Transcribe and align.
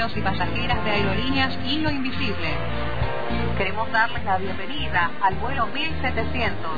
pasajeros 0.00 0.16
y 0.16 0.20
pasajeras 0.20 0.84
de 0.84 0.90
aerolíneas 0.90 1.58
Hilo 1.66 1.90
Invisible. 1.90 2.48
Queremos 3.58 3.90
darles 3.92 4.24
la 4.24 4.38
bienvenida 4.38 5.10
al 5.20 5.34
vuelo 5.36 5.66
1700 5.66 6.70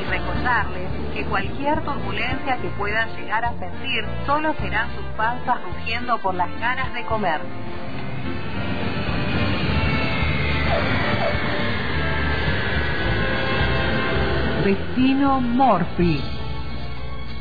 y 0.00 0.10
recordarles 0.10 0.88
que 1.12 1.24
cualquier 1.24 1.82
turbulencia 1.82 2.56
que 2.56 2.68
puedan 2.70 3.14
llegar 3.16 3.44
a 3.44 3.50
sentir 3.58 4.04
solo 4.24 4.54
serán 4.54 4.88
sus 4.94 5.04
panzas 5.16 5.58
rugiendo 5.62 6.18
por 6.18 6.34
las 6.34 6.48
ganas 6.58 6.94
de 6.94 7.04
comer. 7.04 7.40
Destino 14.64 15.40
Morphy. 15.40 16.20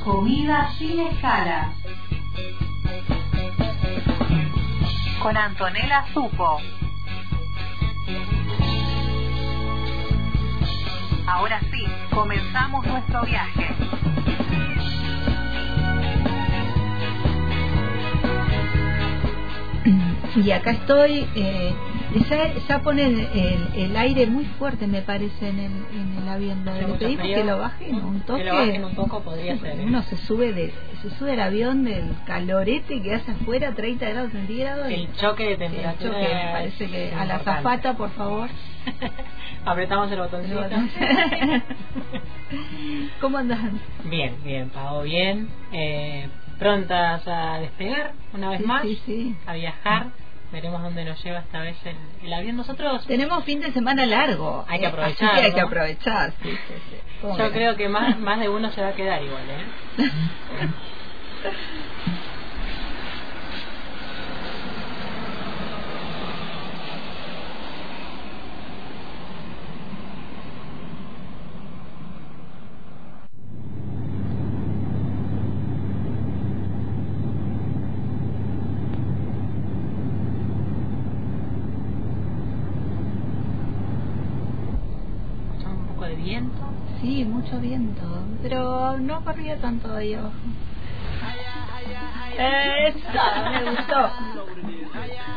Comida 0.04 0.70
sin 0.78 1.00
escala. 1.00 1.70
Con 5.22 5.36
Antonella 5.36 6.06
Supo. 6.14 6.60
Ahora 11.28 11.60
sí, 11.72 11.86
comenzamos 12.14 12.86
nuestro 12.86 13.24
viaje. 13.24 13.76
Y 20.36 20.52
acá 20.52 20.72
estoy, 20.72 21.28
eh, 21.36 21.74
ya, 22.30 22.54
ya 22.68 22.80
pone 22.80 23.06
el, 23.06 23.68
el, 23.76 23.96
aire 23.98 24.28
muy 24.28 24.46
fuerte, 24.46 24.88
me 24.88 25.02
parece, 25.02 25.50
en 25.50 25.60
el, 25.60 25.72
en 25.94 26.18
el 26.22 26.30
avión. 26.30 26.64
Le 26.66 26.94
pedimos 26.98 27.26
que 27.28 27.44
lo 27.44 27.58
bajen 27.60 27.96
un 27.96 28.22
toque. 28.22 28.44
Que 28.44 28.50
lo 28.50 28.56
bajen 28.56 28.84
un 28.86 28.96
poco 28.96 29.22
podría 29.22 29.58
ser. 29.58 29.80
¿eh? 29.80 29.84
Uno 29.86 30.02
se 30.04 30.18
sube 30.18 30.54
de 30.54 30.74
se 31.02 31.10
sube 31.12 31.34
al 31.34 31.42
avión 31.42 31.84
del 31.84 32.16
calorete 32.26 33.02
que 33.02 33.14
hace 33.14 33.32
afuera, 33.32 33.74
30 33.74 34.10
grados 34.10 34.32
centígrados. 34.32 34.88
El 34.90 35.14
choque 35.14 35.44
de 35.44 35.52
el 35.54 35.58
temperatura. 35.60 36.12
choque, 36.12 36.34
me 36.34 36.52
parece 36.52 36.88
que 36.88 37.14
a 37.14 37.26
la 37.26 37.40
zafata, 37.40 37.94
por 37.96 38.10
favor. 38.12 38.50
Apretamos 39.66 40.12
el 40.12 40.20
botoncito. 40.20 40.62
¿Cómo 43.22 43.38
andan? 43.38 43.80
bien, 44.06 44.36
bien, 44.44 44.70
pago 44.70 45.02
bien. 45.04 45.50
Eh, 45.72 46.28
prontas 46.58 47.28
a 47.28 47.60
despegar 47.60 48.14
una 48.34 48.50
vez 48.52 48.62
Sí, 48.62 48.66
más, 48.66 48.82
sí, 48.84 49.02
sí. 49.06 49.36
a 49.46 49.54
viajar. 49.54 50.08
Veremos 50.52 50.82
dónde 50.82 51.04
nos 51.04 51.22
lleva 51.24 51.40
esta 51.40 51.60
vez 51.60 51.76
el, 51.86 51.98
el 52.26 52.34
avión. 52.34 52.56
Nosotros, 52.56 53.06
Tenemos 53.06 53.44
fin 53.44 53.60
de 53.60 53.72
semana 53.74 54.06
largo. 54.06 54.66
Hay 54.68 54.80
que 54.80 54.88
aprovechar, 54.88 55.30
Así 55.30 55.40
que 55.40 55.46
hay 55.46 55.54
que 55.54 55.62
aprovechar, 55.62 56.34
sí, 56.42 56.52
sí, 56.52 56.74
sí. 56.90 56.96
¿Cómo 57.22 57.38
yo 57.38 57.52
creo 57.52 57.76
que 57.76 57.90
más, 57.90 58.18
más 58.20 58.40
de 58.40 58.48
uno 58.48 58.72
se 58.72 58.82
va 58.82 58.90
a 58.90 58.94
quedar 58.94 59.22
igual, 59.24 59.44
¿eh? 59.50 60.08
Escuchamos 85.52 85.80
un 85.82 85.88
poco 85.88 86.06
de 86.06 86.16
viento. 86.16 86.62
Sí, 87.02 87.26
mucho 87.48 87.62
viento, 87.62 88.02
pero 88.42 88.98
no 89.00 89.24
corría 89.24 89.56
tanto 89.58 89.94
ahí 89.96 90.14
abajo. 90.14 90.34
Eso, 92.38 92.98
me 93.52 93.72
gustó. 93.72 94.12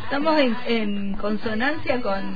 Estamos 0.05 0.39
en, 0.41 0.57
en 0.67 1.15
consonancia 1.17 2.01
con... 2.03 2.35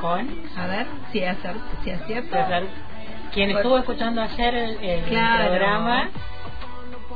Con 0.00 0.28
A 0.56 0.66
ver, 0.66 0.86
si, 1.12 1.24
acer, 1.24 1.54
si 1.84 1.90
acierto. 1.92 2.30
César. 2.34 2.62
Quien 3.32 3.50
estuvo 3.50 3.78
escuchando 3.78 4.20
ayer 4.22 4.54
el, 4.54 4.76
el 4.82 5.04
Claro. 5.04 5.50
programa 5.50 6.08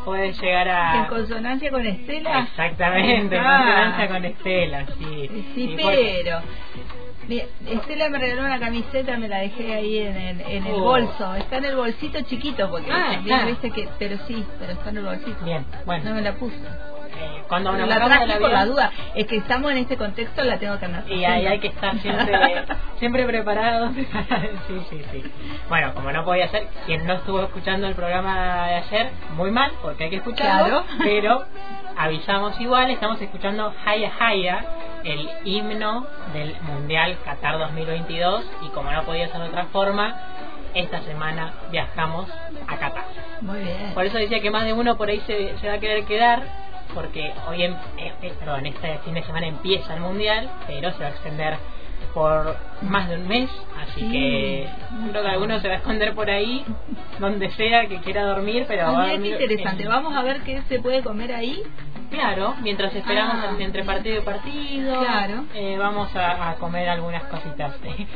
puede 0.05 0.33
llegar 0.35 0.69
a... 0.69 0.97
En 0.99 1.05
consonancia 1.07 1.71
con 1.73 1.85
Estela. 1.85 2.41
Exactamente, 2.41 3.37
en 3.37 3.43
Ah. 3.45 3.59
consonancia 3.59 4.09
con 4.09 4.25
Estela, 4.25 4.87
sí. 4.99 5.47
Sí, 5.55 5.77
pero... 5.77 6.41
Estela 7.67 8.09
me 8.09 8.19
regaló 8.19 8.43
una 8.43 8.59
camiseta, 8.61 9.17
me 9.17 9.29
la 9.29 9.39
dejé 9.39 9.75
ahí 9.75 9.99
en 9.99 10.17
el, 10.17 10.41
en 10.41 10.67
el 10.67 10.75
Oh. 10.75 10.81
bolso. 10.81 11.35
Está 11.37 11.57
en 11.59 11.65
el 11.67 11.77
bolsito 11.77 12.21
chiquito, 12.23 12.71
porque 12.71 12.91
Ah, 12.91 13.13
también 13.15 13.37
está. 13.37 13.47
viste 13.51 13.71
que... 13.71 13.89
Pero 13.99 14.17
sí, 14.27 14.45
pero 14.59 14.73
está 14.73 14.91
en 14.91 14.97
el 14.99 15.05
bolsito. 15.05 15.45
Bien, 15.45 15.65
bueno. 15.85 16.05
No 16.11 16.15
me 16.15 16.23
la 16.23 16.33
puse. 16.35 16.57
eh, 16.57 17.43
cuando 17.49 17.73
nos 17.73 17.89
la 17.89 18.05
traje 18.05 18.37
por 18.39 18.51
la 18.51 18.67
duda. 18.67 18.91
Es 19.15 19.27
que 19.27 19.37
estamos 19.37 19.71
en 19.73 19.79
este 19.79 19.97
contexto, 19.97 20.45
la 20.45 20.59
tengo 20.59 20.79
que 20.79 20.85
andar. 20.85 21.05
Y 21.11 21.25
ahí 21.25 21.47
hay 21.47 21.59
que 21.61 21.69
estar 21.69 21.99
siempre, 22.01 22.65
siempre 22.99 23.25
preparados. 23.25 23.93
sí, 24.69 24.81
sí, 24.91 25.03
sí. 25.13 25.25
Bueno, 25.71 25.95
como 25.95 26.13
no 26.13 26.25
podía 26.25 26.49
ser, 26.49 26.67
quien 26.85 27.07
no 27.07 27.15
estuvo 27.15 27.43
escuchando 27.43 27.87
el 27.89 27.95
programa 27.95 28.67
de 28.69 28.75
ayer, 28.75 29.11
muy 29.35 29.51
mal, 29.51 29.73
porque 29.83 30.05
hay 30.05 30.11
que 30.11 30.17
escucharlo. 30.17 30.85
Claro. 30.85 30.99
Pero 31.05 31.45
avisamos 31.97 32.61
igual, 32.61 32.91
estamos 32.91 33.21
escuchando 33.23 33.73
Haya 33.87 34.13
Haya, 34.21 34.65
el 35.06 35.28
himno 35.44 36.06
del 36.33 36.55
Mundial 36.62 37.17
Qatar 37.25 37.59
2022. 37.59 38.44
Y 38.62 38.69
como 38.69 38.91
no 38.91 39.03
podía 39.05 39.28
ser 39.28 39.41
de 39.41 39.49
otra 39.49 39.67
forma, 39.67 40.15
esta 40.75 41.00
semana 41.03 41.53
viajamos 41.71 42.28
a 42.69 42.77
Qatar. 42.77 43.05
Muy 43.41 43.61
bien. 43.61 43.93
Por 43.95 44.05
eso 44.05 44.19
decía 44.19 44.41
que 44.41 44.50
más 44.50 44.65
de 44.65 44.72
uno 44.72 44.97
por 44.97 45.09
ahí 45.09 45.21
se, 45.27 45.56
se 45.59 45.69
va 45.69 45.75
a 45.75 45.78
querer 45.78 46.05
quedar, 46.05 46.43
porque 46.95 47.33
hoy, 47.49 47.62
em- 47.62 47.77
eh, 47.99 48.12
eh, 48.22 48.33
perdón, 48.39 48.66
este 48.66 48.99
fin 49.05 49.15
de 49.15 49.22
semana 49.22 49.47
empieza 49.47 49.95
el 49.95 50.00
mundial, 50.00 50.50
pero 50.66 50.93
se 50.93 50.99
va 51.00 51.06
a 51.06 51.11
extender 51.11 51.56
por 52.12 52.56
más 52.83 53.09
de 53.09 53.16
un 53.16 53.28
mes, 53.28 53.50
así 53.83 54.00
Sí. 54.00 54.11
que 54.11 54.69
creo 55.11 55.22
que 55.22 55.28
alguno 55.28 55.61
se 55.61 55.69
va 55.69 55.75
a 55.75 55.77
esconder 55.78 56.15
por 56.15 56.31
ahí, 56.31 56.65
donde 57.19 57.50
sea 57.53 57.87
que 57.87 57.99
quiera 58.00 58.25
dormir, 58.25 58.65
pero 58.69 58.89
Ah, 58.89 58.93
va 58.93 59.05
a 59.05 59.09
qué 59.19 59.28
interesante. 59.28 59.83
en- 59.83 59.89
Vamos 59.89 60.15
a 60.15 60.22
ver 60.22 60.41
qué 60.43 60.62
se 60.62 60.78
puede 60.81 61.03
comer 61.03 61.33
ahí. 61.33 61.62
Claro, 62.11 62.55
mientras 62.62 62.94
esperamos 62.94 63.37
Ah. 63.43 63.50
en- 63.55 63.61
entre 63.62 63.84
partido 63.84 64.19
y 64.19 64.21
partido, 64.22 65.00
Claro. 65.00 65.44
eh, 65.55 65.77
vamos 65.78 66.15
a, 66.17 66.50
a 66.50 66.55
comer 66.56 66.89
algunas 66.89 67.25
cositas. 67.25 67.75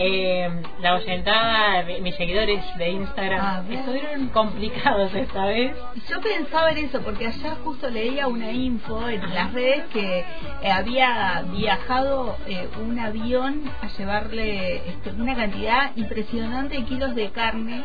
Eh, 0.00 0.48
la 0.80 0.94
oyentada, 0.94 1.82
mi- 1.82 2.00
mis 2.00 2.14
seguidores 2.14 2.62
de 2.76 2.90
Instagram 2.90 3.68
estuvieron 3.72 4.28
complicados 4.28 5.12
esta 5.12 5.46
vez. 5.46 5.76
Yo 6.08 6.20
pensaba 6.20 6.70
en 6.70 6.78
eso, 6.78 7.00
porque 7.02 7.26
ayer 7.26 7.52
justo 7.64 7.90
leía 7.90 8.28
una 8.28 8.52
info 8.52 9.08
en 9.08 9.34
las 9.34 9.52
redes 9.52 9.86
que 9.92 10.20
eh, 10.62 10.70
había 10.70 11.42
viajado 11.50 12.36
eh, 12.46 12.68
un 12.80 12.96
avión 13.00 13.62
a 13.82 13.88
llevarle 13.88 14.82
una 15.18 15.34
cantidad 15.34 15.90
impresionante 15.96 16.76
de 16.76 16.84
kilos 16.84 17.14
de 17.16 17.30
carne 17.30 17.82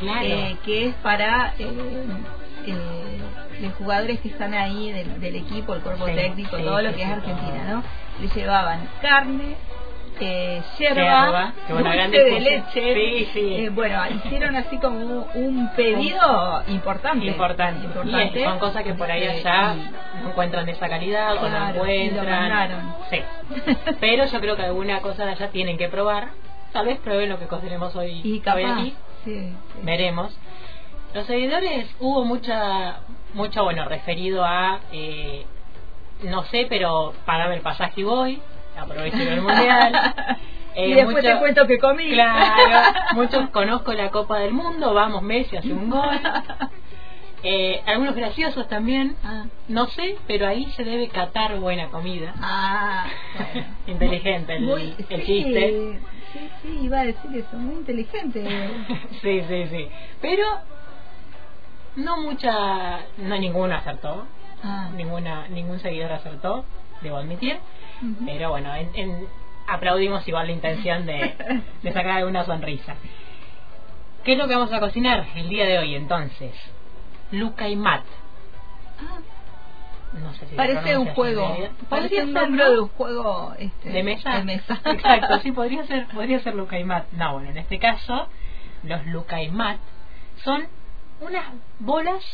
Claro. 0.00 0.20
eh, 0.22 0.56
que 0.64 0.86
es 0.86 0.94
para 1.02 1.52
eh, 2.66 3.18
los 3.60 3.74
jugadores 3.74 4.20
que 4.20 4.28
están 4.28 4.54
ahí 4.54 4.90
del, 4.92 5.20
del 5.20 5.36
equipo, 5.36 5.74
el 5.74 5.80
cuerpo 5.82 6.06
Sí, 6.06 6.14
técnico, 6.14 6.56
sí, 6.56 6.62
todo 6.62 6.80
lo 6.82 6.94
que 6.94 7.02
es 7.02 7.08
Argentina. 7.08 7.64
¿no? 7.68 7.82
Le 8.20 8.28
llevaban 8.28 8.88
carne, 9.02 9.56
eh, 10.22 10.62
Yerba, 10.78 11.52
dulce 11.68 12.08
de 12.10 12.40
leche. 12.40 12.94
Sí, 12.94 13.28
sí. 13.32 13.54
Eh, 13.56 13.68
bueno, 13.70 14.02
hicieron 14.10 14.54
así 14.56 14.76
como 14.78 15.26
un, 15.34 15.70
pedido 15.74 16.62
importante. 16.68 17.26
Importante. 17.26 17.86
importante. 17.86 18.40
Y 18.40 18.44
son 18.44 18.58
cosas 18.58 18.82
que 18.82 18.92
por 18.94 19.10
ahí 19.10 19.22
Eh, 19.22 19.30
allá 19.30 19.74
no 20.22 20.28
encuentran 20.30 20.68
esa 20.68 20.88
calidad 20.88 21.36
o 21.42 21.48
no 21.48 21.72
lo 21.72 21.86
encuentran. 21.86 22.94
Sí. 23.10 23.22
Pero 24.00 24.26
yo 24.26 24.40
creo 24.40 24.56
que 24.56 24.62
alguna 24.62 25.00
cosa 25.00 25.24
de 25.24 25.32
allá 25.32 25.48
tienen 25.48 25.78
que 25.78 25.88
probar. 25.88 26.28
Tal 26.72 26.86
vez 26.86 26.98
prueben 26.98 27.30
lo 27.30 27.38
que 27.38 27.46
cocinemos 27.46 27.96
hoy, 27.96 28.20
y 28.22 28.32
hoy 28.32 28.40
capaz. 28.40 28.72
aquí. 28.74 28.94
Sí. 29.24 29.52
Veremos. 29.82 30.38
Los 31.14 31.26
seguidores 31.26 31.88
hubo 31.98 32.24
mucha, 32.24 33.00
mucho 33.34 33.64
bueno 33.64 33.84
referido 33.88 34.44
a, 34.44 34.80
eh, 34.92 35.44
no 36.22 36.44
sé, 36.44 36.66
pero 36.68 37.14
pagame 37.26 37.56
el 37.56 37.62
pasaje 37.62 38.00
y 38.02 38.04
voy, 38.04 38.40
aprovecho 38.76 39.16
el 39.18 39.40
mundial. 39.42 40.14
Eh, 40.72 40.86
y 40.90 40.94
después 40.94 41.16
mucho- 41.16 41.26
te 41.34 41.38
cuento 41.40 41.66
que 41.66 41.78
comí. 41.80 42.12
Claro, 42.12 42.92
muchos 43.14 43.50
conozco 43.50 43.92
la 43.92 44.10
Copa 44.10 44.38
del 44.38 44.52
Mundo, 44.52 44.94
vamos 44.94 45.20
Messi 45.20 45.56
hace 45.56 45.72
un 45.72 45.90
gol. 45.90 46.20
Eh, 47.42 47.80
algunos 47.86 48.14
graciosos 48.14 48.68
también, 48.68 49.16
Ah, 49.24 49.46
no 49.66 49.86
sé, 49.86 50.16
pero 50.26 50.46
ahí 50.46 50.70
se 50.72 50.84
debe 50.84 51.08
catar 51.08 51.58
buena 51.58 51.88
comida. 51.88 52.34
ah, 52.40 53.06
bueno. 53.34 53.66
Inteligente 53.86 54.56
el, 54.56 54.68
el 55.08 55.20
sí, 55.22 55.24
chiste. 55.26 56.00
Sí, 56.34 56.50
sí, 56.62 56.78
iba 56.82 57.00
a 57.00 57.04
decir 57.04 57.34
eso, 57.34 57.56
muy 57.56 57.76
inteligente. 57.76 58.44
sí, 59.22 59.42
sí, 59.48 59.66
sí. 59.70 59.88
Pero 60.20 60.44
no 61.96 62.16
mucha, 62.18 63.00
no 63.18 63.36
ninguno 63.38 63.74
acertó, 63.74 64.26
Ah, 64.62 64.90
ninguna, 64.94 65.48
ningún 65.48 65.80
seguidor 65.80 66.12
acertó, 66.12 66.64
debo 67.00 67.16
admitir. 67.16 67.58
Pero 68.26 68.50
bueno, 68.50 68.74
en- 68.74 68.90
en- 68.94 69.26
aplaudimos 69.66 70.26
igual 70.28 70.48
la 70.48 70.52
intención 70.52 71.06
de, 71.06 71.34
de 71.82 71.92
sacar 71.92 72.18
alguna 72.18 72.44
sonrisa. 72.44 72.94
¿Qué 74.24 74.32
es 74.32 74.38
lo 74.38 74.46
que 74.48 74.54
vamos 74.54 74.72
a 74.72 74.80
cocinar 74.80 75.26
el 75.34 75.48
día 75.48 75.64
de 75.66 75.78
hoy 75.78 75.94
entonces? 75.94 76.52
Luca 77.30 77.68
y 77.68 77.76
Matt. 77.76 78.04
Ah, 79.00 79.18
no 80.22 80.34
sé 80.34 80.46
si 80.46 80.54
Parece 80.56 80.98
un 80.98 81.06
juego. 81.14 81.56
Parece 81.88 82.22
un 82.24 82.32
nombre 82.34 82.64
¿no? 82.64 82.70
de 82.70 82.80
un 82.80 82.88
juego 82.88 83.54
este, 83.58 83.88
de 83.90 84.02
mesa. 84.02 84.36
de 84.38 84.44
mesa. 84.44 84.78
Exacto, 84.84 85.38
sí, 85.38 85.52
podría 85.52 85.86
ser, 85.86 86.06
podría 86.08 86.40
ser 86.40 86.54
Lucaimat. 86.54 87.10
No, 87.12 87.32
bueno, 87.34 87.48
en 87.50 87.56
este 87.58 87.78
caso, 87.78 88.28
los 88.82 89.06
Lucaimat 89.06 89.78
son 90.44 90.66
unas 91.20 91.44
bolas 91.78 92.24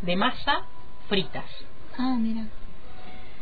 de 0.00 0.16
masa 0.16 0.62
fritas. 1.08 1.44
Ah, 1.98 2.16
mira. 2.18 2.46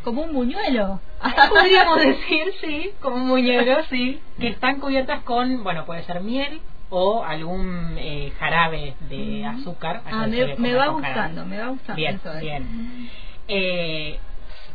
Como 0.03 0.23
un 0.23 0.33
buñuelo. 0.33 1.01
Podríamos 1.49 1.99
decir, 2.01 2.53
sí, 2.61 2.93
como 3.01 3.17
un 3.17 3.29
muñeco, 3.29 3.83
sí, 3.91 4.21
que 4.39 4.49
están 4.49 4.81
cubiertas 4.81 5.23
con, 5.23 5.63
bueno, 5.63 5.85
puede 5.85 6.05
ser 6.05 6.21
miel 6.23 6.61
o 6.89 7.23
algún 7.23 7.97
eh, 7.99 8.33
jarabe 8.39 8.95
de 9.09 9.45
azúcar. 9.45 10.03
Ah, 10.07 10.27
me, 10.27 10.37
suele 10.37 10.47
me 10.47 10.55
comer 10.57 10.79
va 10.79 10.87
gustando, 10.89 11.47
me 11.47 11.59
va 11.59 11.69
gustando 11.69 11.97
Bien, 11.97 12.21
bien. 12.41 13.11
Eh, 13.47 14.19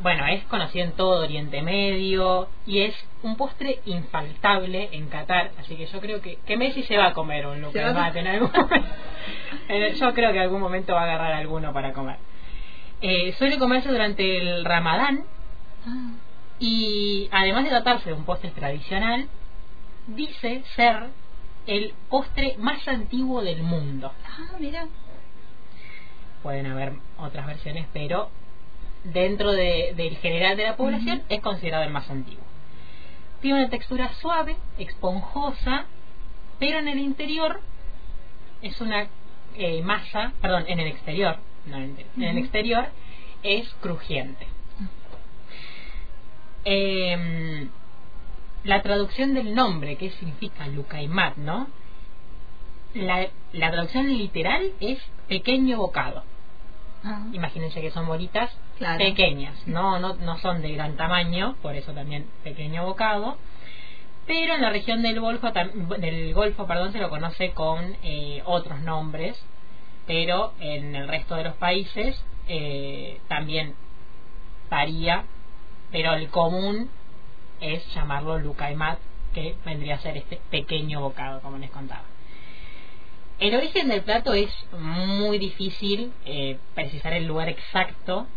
bueno, 0.01 0.25
es 0.27 0.43
conocido 0.45 0.85
en 0.85 0.91
todo 0.93 1.21
Oriente 1.23 1.61
Medio 1.61 2.49
y 2.65 2.81
es 2.81 2.95
un 3.23 3.35
postre 3.37 3.79
infaltable 3.85 4.89
en 4.91 5.07
Qatar, 5.07 5.51
así 5.59 5.75
que 5.75 5.85
yo 5.85 5.99
creo 5.99 6.21
que, 6.21 6.37
que 6.45 6.57
Messi 6.57 6.83
se 6.83 6.97
va 6.97 7.07
a 7.07 7.13
comer 7.13 7.47
un 7.47 7.71
Se 7.71 7.81
va 7.83 7.89
Lucas 7.89 8.15
en 8.15 8.27
algún 8.27 8.51
momento. 8.51 8.87
Eh, 9.67 9.95
Yo 9.99 10.13
creo 10.13 10.31
que 10.31 10.37
en 10.37 10.43
algún 10.43 10.61
momento 10.61 10.93
va 10.93 11.01
a 11.01 11.03
agarrar 11.05 11.33
alguno 11.33 11.73
para 11.73 11.91
comer. 11.93 12.17
Eh, 13.01 13.33
suele 13.37 13.57
comerse 13.57 13.89
durante 13.89 14.37
el 14.37 14.63
Ramadán 14.63 15.23
y 16.59 17.27
además 17.31 17.63
de 17.63 17.69
tratarse 17.71 18.09
de 18.09 18.15
un 18.15 18.25
postre 18.25 18.51
tradicional, 18.51 19.27
dice 20.07 20.63
ser 20.75 21.07
el 21.65 21.93
postre 22.09 22.55
más 22.59 22.87
antiguo 22.87 23.41
del 23.41 23.63
mundo. 23.63 24.11
ah, 24.27 24.55
mira. 24.59 24.87
Pueden 26.43 26.67
haber 26.67 26.93
otras 27.17 27.47
versiones, 27.47 27.87
pero 27.91 28.29
dentro 29.13 29.51
de- 29.51 29.93
del 29.95 30.17
general 30.17 30.57
de 30.57 30.63
la 30.63 30.75
población 30.77 31.23
es 31.29 31.41
considerado 31.41 31.83
el 31.83 31.91
más 31.91 32.09
antiguo. 32.09 32.43
Tiene 33.41 33.59
una 33.59 33.69
textura 33.69 34.11
suave, 34.15 34.55
esponjosa, 34.77 35.85
pero 36.59 36.79
en 36.79 36.87
el 36.87 36.99
interior 36.99 37.61
es 38.61 38.79
una 38.81 39.07
eh, 39.57 39.81
masa, 39.83 40.33
perdón, 40.41 40.65
en 40.67 40.79
el 40.81 40.87
exterior, 40.87 41.37
no 41.65 41.77
en 41.77 41.83
el 41.83 41.89
interior, 41.91 42.11
en 42.17 42.23
el 42.23 42.37
exterior 42.39 42.85
es 43.43 43.69
crujiente. 43.81 44.47
Em, 46.65 47.69
la 48.63 48.81
traducción 48.81 49.33
del 49.33 49.53
nombre, 49.53 49.95
que 49.97 50.09
significa 50.11 50.65
Lucaimat, 50.67 51.37
¿no? 51.37 51.67
La, 52.95 53.27
la 53.53 53.71
traducción 53.71 54.07
literal 54.17 54.71
es 54.79 54.99
pequeño 55.27 55.77
bocado. 55.77 56.23
Ah, 57.05 57.21
Imagínense 57.33 57.81
que 57.81 57.91
son 57.91 58.07
bolitas 58.07 58.51
Claro. 58.79 58.97
pequeñas, 58.97 59.55
no, 59.67 59.99
no, 59.99 60.15
no 60.15 60.37
son 60.39 60.61
de 60.61 60.73
gran 60.73 60.97
tamaño, 60.97 61.55
por 61.61 61.75
eso 61.75 61.93
también 61.93 62.25
pequeño 62.43 62.83
bocado. 62.85 63.37
Pero 64.25 64.55
en 64.55 64.61
la 64.61 64.71
región 64.71 65.03
del 65.03 65.19
Golfo, 65.19 65.51
del 65.51 66.33
Golfo 66.33 66.65
perdón, 66.65 66.91
se 66.91 66.97
lo 66.99 67.09
conoce 67.11 67.51
con 67.51 67.95
eh, 68.01 68.41
otros 68.45 68.81
nombres, 68.81 69.39
pero 70.07 70.53
en 70.59 70.95
el 70.95 71.07
resto 71.07 71.35
de 71.35 71.43
los 71.43 71.53
países 71.57 72.19
eh, 72.47 73.19
también 73.27 73.75
varía, 74.69 75.25
pero 75.91 76.13
el 76.15 76.29
común 76.29 76.89
es 77.61 77.85
llamarlo 77.93 78.39
Lucaimat, 78.39 78.97
que 79.33 79.55
vendría 79.63 79.95
a 79.95 79.99
ser 79.99 80.17
este 80.17 80.39
pequeño 80.49 81.01
bocado, 81.01 81.39
como 81.41 81.57
les 81.57 81.69
contaba. 81.69 82.03
El 83.39 83.53
origen 83.55 83.89
del 83.89 84.01
plato 84.01 84.33
es 84.33 84.49
muy 84.71 85.37
difícil 85.37 86.13
eh, 86.25 86.57
precisar 86.73 87.13
el 87.13 87.25
lugar 87.25 87.49
exacto 87.49 88.27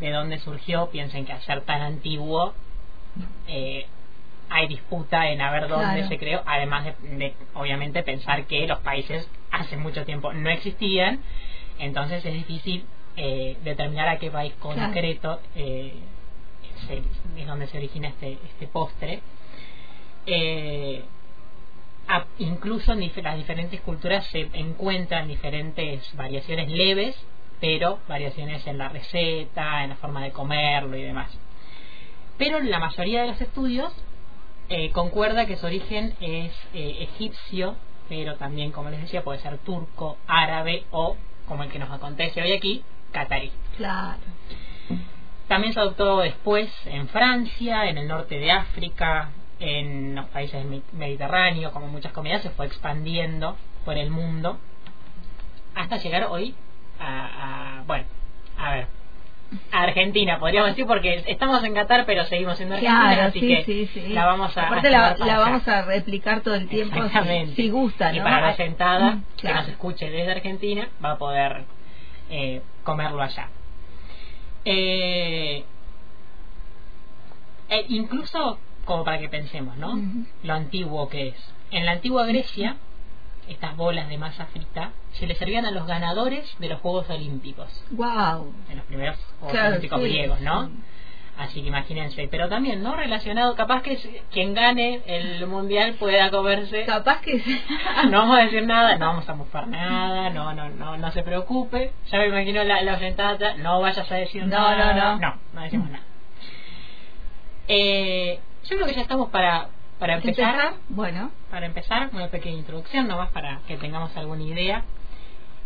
de 0.00 0.10
dónde 0.10 0.38
surgió. 0.40 0.88
Piensen 0.90 1.24
que 1.26 1.32
al 1.32 1.42
ser 1.42 1.62
tan 1.62 1.80
antiguo 1.80 2.54
eh, 3.46 3.86
hay 4.50 4.66
disputa 4.66 5.30
en 5.30 5.40
a 5.42 5.50
ver 5.52 5.68
dónde 5.68 5.94
Claro. 5.94 6.08
se 6.08 6.18
creó, 6.18 6.42
además 6.46 6.84
de, 6.86 6.94
de, 7.16 7.34
obviamente 7.54 8.02
pensar 8.02 8.46
que 8.46 8.66
los 8.66 8.78
países 8.80 9.28
hace 9.50 9.76
mucho 9.76 10.04
tiempo 10.04 10.32
no 10.32 10.50
existían, 10.50 11.20
entonces 11.78 12.24
es 12.24 12.32
difícil 12.32 12.84
eh, 13.16 13.56
determinar 13.62 14.08
a 14.08 14.18
qué 14.18 14.30
país 14.30 14.54
concreto 14.58 15.40
eh, 15.54 15.92
se- 16.86 17.02
es 17.40 17.46
donde 17.46 17.66
se 17.68 17.78
origina 17.78 18.08
este, 18.08 18.32
este 18.44 18.66
postre. 18.66 19.20
Eh, 20.26 21.04
a- 22.08 22.24
incluso 22.38 22.92
en 22.92 23.10
las 23.22 23.36
diferentes 23.36 23.80
culturas 23.82 24.26
se 24.26 24.48
encuentran 24.54 25.28
diferentes 25.28 26.14
variaciones 26.16 26.70
leves, 26.70 27.16
pero 27.60 27.98
variaciones 28.08 28.66
en 28.66 28.78
la 28.78 28.88
receta, 28.88 29.82
en 29.84 29.90
la 29.90 29.96
forma 29.96 30.22
de 30.22 30.30
comerlo 30.32 30.96
y 30.96 31.02
demás. 31.02 31.30
Pero 32.38 32.60
la 32.60 32.78
mayoría 32.78 33.22
de 33.22 33.28
los 33.28 33.40
estudios 33.40 33.92
eh, 34.68 34.90
concuerda 34.92 35.46
que 35.46 35.56
su 35.56 35.66
origen 35.66 36.14
es 36.20 36.52
eh, 36.74 36.96
egipcio, 37.10 37.74
pero 38.08 38.36
también, 38.36 38.70
como 38.70 38.90
les 38.90 39.00
decía, 39.00 39.22
puede 39.24 39.40
ser 39.40 39.58
turco, 39.58 40.18
árabe 40.26 40.84
o, 40.90 41.16
como 41.46 41.64
el 41.64 41.70
que 41.70 41.78
nos 41.78 41.90
acontece 41.90 42.40
hoy 42.42 42.52
aquí, 42.52 42.84
catarí. 43.12 43.50
claro. 43.76 44.18
También 45.48 45.72
se 45.72 45.80
adoptó 45.80 46.18
después 46.18 46.70
en 46.86 47.08
Francia, 47.08 47.86
en 47.88 47.96
el 47.96 48.06
norte 48.06 48.38
de 48.38 48.50
África, 48.52 49.30
en 49.60 50.14
los 50.14 50.26
países 50.26 50.64
me- 50.64 50.82
mediterráneos, 50.92 51.72
como 51.72 51.88
muchas 51.88 52.12
comidas, 52.12 52.42
se 52.42 52.50
fue 52.50 52.66
expandiendo 52.66 53.56
por 53.84 53.96
el 53.96 54.10
mundo 54.10 54.58
hasta 55.74 55.96
llegar 55.96 56.26
hoy 56.30 56.54
a, 57.00 57.78
a- 57.80 57.82
bueno, 57.86 58.04
a 58.56 58.70
ver, 58.72 58.86
a 59.72 59.82
Argentina, 59.82 60.38
podríamos 60.38 60.70
decir, 60.70 60.86
porque 60.86 61.24
estamos 61.26 61.64
en 61.64 61.72
Qatar, 61.74 62.04
pero 62.04 62.24
seguimos 62.24 62.60
en 62.60 62.72
Argentina, 62.72 63.00
Claro, 63.14 63.22
así 63.28 63.40
sí, 63.40 63.48
que 63.48 63.64
sí, 63.64 63.86
sí. 63.94 64.08
la 64.12 64.26
vamos 64.26 64.56
a 64.58 64.66
Aparte 64.66 64.90
la, 64.90 65.16
vamos 65.18 65.66
a 65.66 65.82
replicar 65.82 66.42
todo 66.42 66.54
el 66.54 66.68
tiempo 66.68 66.96
si, 67.56 67.70
gusta, 67.70 68.10
¿no? 68.12 68.18
Y 68.18 68.20
para 68.20 68.40
la 68.42 68.56
sentada 68.56 69.12
Mm, 69.12 69.24
que 69.38 69.52
nos 69.52 69.68
escuche 69.68 70.10
desde 70.10 70.32
Argentina 70.32 70.88
va 71.02 71.12
a 71.12 71.18
poder 71.18 71.64
eh, 72.30 72.60
comerlo 72.84 73.22
allá. 73.22 73.48
Eh, 74.66 75.64
eh, 77.70 77.84
incluso 77.88 78.58
como 78.88 79.04
para 79.04 79.18
que 79.18 79.28
pensemos, 79.28 79.76
¿no? 79.76 79.96
Lo 80.42 80.54
antiguo 80.54 81.08
que 81.08 81.28
es. 81.28 81.54
En 81.70 81.86
la 81.86 81.92
antigua 81.92 82.26
Grecia, 82.26 82.76
estas 83.46 83.76
bolas 83.76 84.08
de 84.08 84.18
masa 84.18 84.46
frita 84.46 84.90
se 85.12 85.26
le 85.26 85.34
servían 85.36 85.64
a 85.66 85.70
los 85.70 85.86
ganadores 85.86 86.56
de 86.58 86.68
los 86.68 86.80
Juegos 86.80 87.08
Olímpicos, 87.10 87.68
Wow. 87.92 88.52
de 88.68 88.74
los 88.74 88.84
primeros 88.86 89.16
Juegos 89.38 89.52
Claro, 89.52 89.68
Olímpicos 89.68 90.00
sí, 90.02 90.08
griegos, 90.08 90.40
¿no? 90.40 90.66
sí. 90.68 90.72
Así 91.38 91.62
que 91.62 91.68
imagínense, 91.68 92.26
pero 92.28 92.48
también, 92.48 92.82
¿no? 92.82 92.96
Relacionado, 92.96 93.54
capaz 93.54 93.82
que 93.82 93.96
quien 94.32 94.54
gane 94.54 95.02
el 95.06 95.46
mundial 95.46 95.94
pueda 95.94 96.30
comerse 96.32 96.84
Capaz 96.84 97.20
que 97.20 97.36
no 98.10 98.18
vamos 98.18 98.38
a 98.38 98.42
decir 98.42 98.66
nada, 98.66 98.96
no 98.98 99.06
vamos 99.06 99.28
a 99.28 99.34
mufar 99.34 99.68
nada, 99.68 100.30
no, 100.30 100.52
no, 100.52 100.68
no, 100.70 100.96
no 100.96 101.12
se 101.12 101.22
preocupe. 101.22 101.92
Ya 102.10 102.18
me 102.18 102.26
imagino 102.26 102.64
la, 102.64 102.82
la 102.82 102.98
sentada, 102.98 103.54
no 103.56 103.80
vayas 103.80 104.10
a 104.10 104.16
decir 104.16 104.42
No, 104.46 104.56
nada. 104.58 104.94
no, 104.94 105.00
no. 105.00 105.18
No, 105.20 105.34
no 105.54 105.60
decimos 105.62 105.88
nada. 105.90 106.02
Eh, 107.68 108.40
yo 108.68 108.76
creo 108.76 108.86
que 108.86 108.94
ya 108.94 109.02
estamos 109.02 109.30
para, 109.30 109.68
para 109.98 110.14
empezar, 110.16 110.54
empezar, 110.54 110.74
bueno, 110.88 111.30
para 111.50 111.66
empezar, 111.66 112.10
una 112.12 112.28
pequeña 112.28 112.58
introducción 112.58 113.08
nomás 113.08 113.30
para 113.30 113.60
que 113.66 113.76
tengamos 113.76 114.16
alguna 114.16 114.42
idea. 114.42 114.84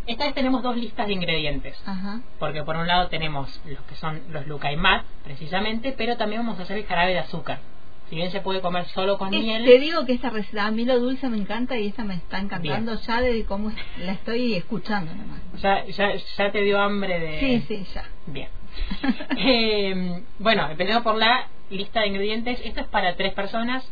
Esta 0.05 0.25
vez 0.25 0.33
tenemos 0.33 0.61
dos 0.63 0.75
listas 0.75 1.07
de 1.07 1.13
ingredientes. 1.13 1.81
ajá. 1.85 2.19
Porque 2.39 2.63
por 2.63 2.75
un 2.75 2.87
lado 2.87 3.07
tenemos 3.07 3.61
los 3.65 3.79
que 3.81 3.95
son 3.95 4.21
los 4.29 4.45
lucaimat, 4.47 5.05
precisamente, 5.23 5.93
pero 5.97 6.17
también 6.17 6.41
vamos 6.41 6.59
a 6.59 6.63
hacer 6.63 6.77
el 6.77 6.85
jarabe 6.85 7.13
de 7.13 7.19
azúcar. 7.19 7.59
Si 8.09 8.17
bien 8.17 8.29
se 8.29 8.41
puede 8.41 8.59
comer 8.59 8.85
solo 8.89 9.17
con 9.17 9.33
Es- 9.33 9.41
miel, 9.41 9.63
Te 9.63 9.79
digo 9.79 10.05
que 10.05 10.11
esta 10.13 10.29
receta, 10.29 10.65
a 10.65 10.71
mí 10.71 10.83
lo 10.83 10.99
dulce 10.99 11.29
me 11.29 11.37
encanta 11.37 11.77
y 11.77 11.87
esta 11.87 12.03
me 12.03 12.15
está 12.15 12.37
encantando 12.39 12.99
ya 12.99 13.21
de 13.21 13.45
cómo 13.45 13.71
la 13.97 14.11
estoy 14.11 14.55
escuchando 14.55 15.13
nomás. 15.15 15.39
ya, 15.61 15.85
ya, 15.85 16.13
ya 16.15 16.51
te 16.51 16.61
dio 16.61 16.79
hambre 16.81 17.19
de... 17.19 17.39
Sí, 17.39 17.61
sí, 17.67 17.87
ya. 17.93 18.03
Bien. 18.27 18.49
Eh, 19.37 20.23
bueno, 20.39 20.69
empecemos 20.69 21.03
por 21.03 21.15
la 21.15 21.47
lista 21.73 22.01
de 22.01 22.07
ingredientes. 22.07 22.59
Esto 22.63 22.81
es 22.81 22.87
para 22.87 23.15
tres 23.15 23.33
personas. 23.33 23.83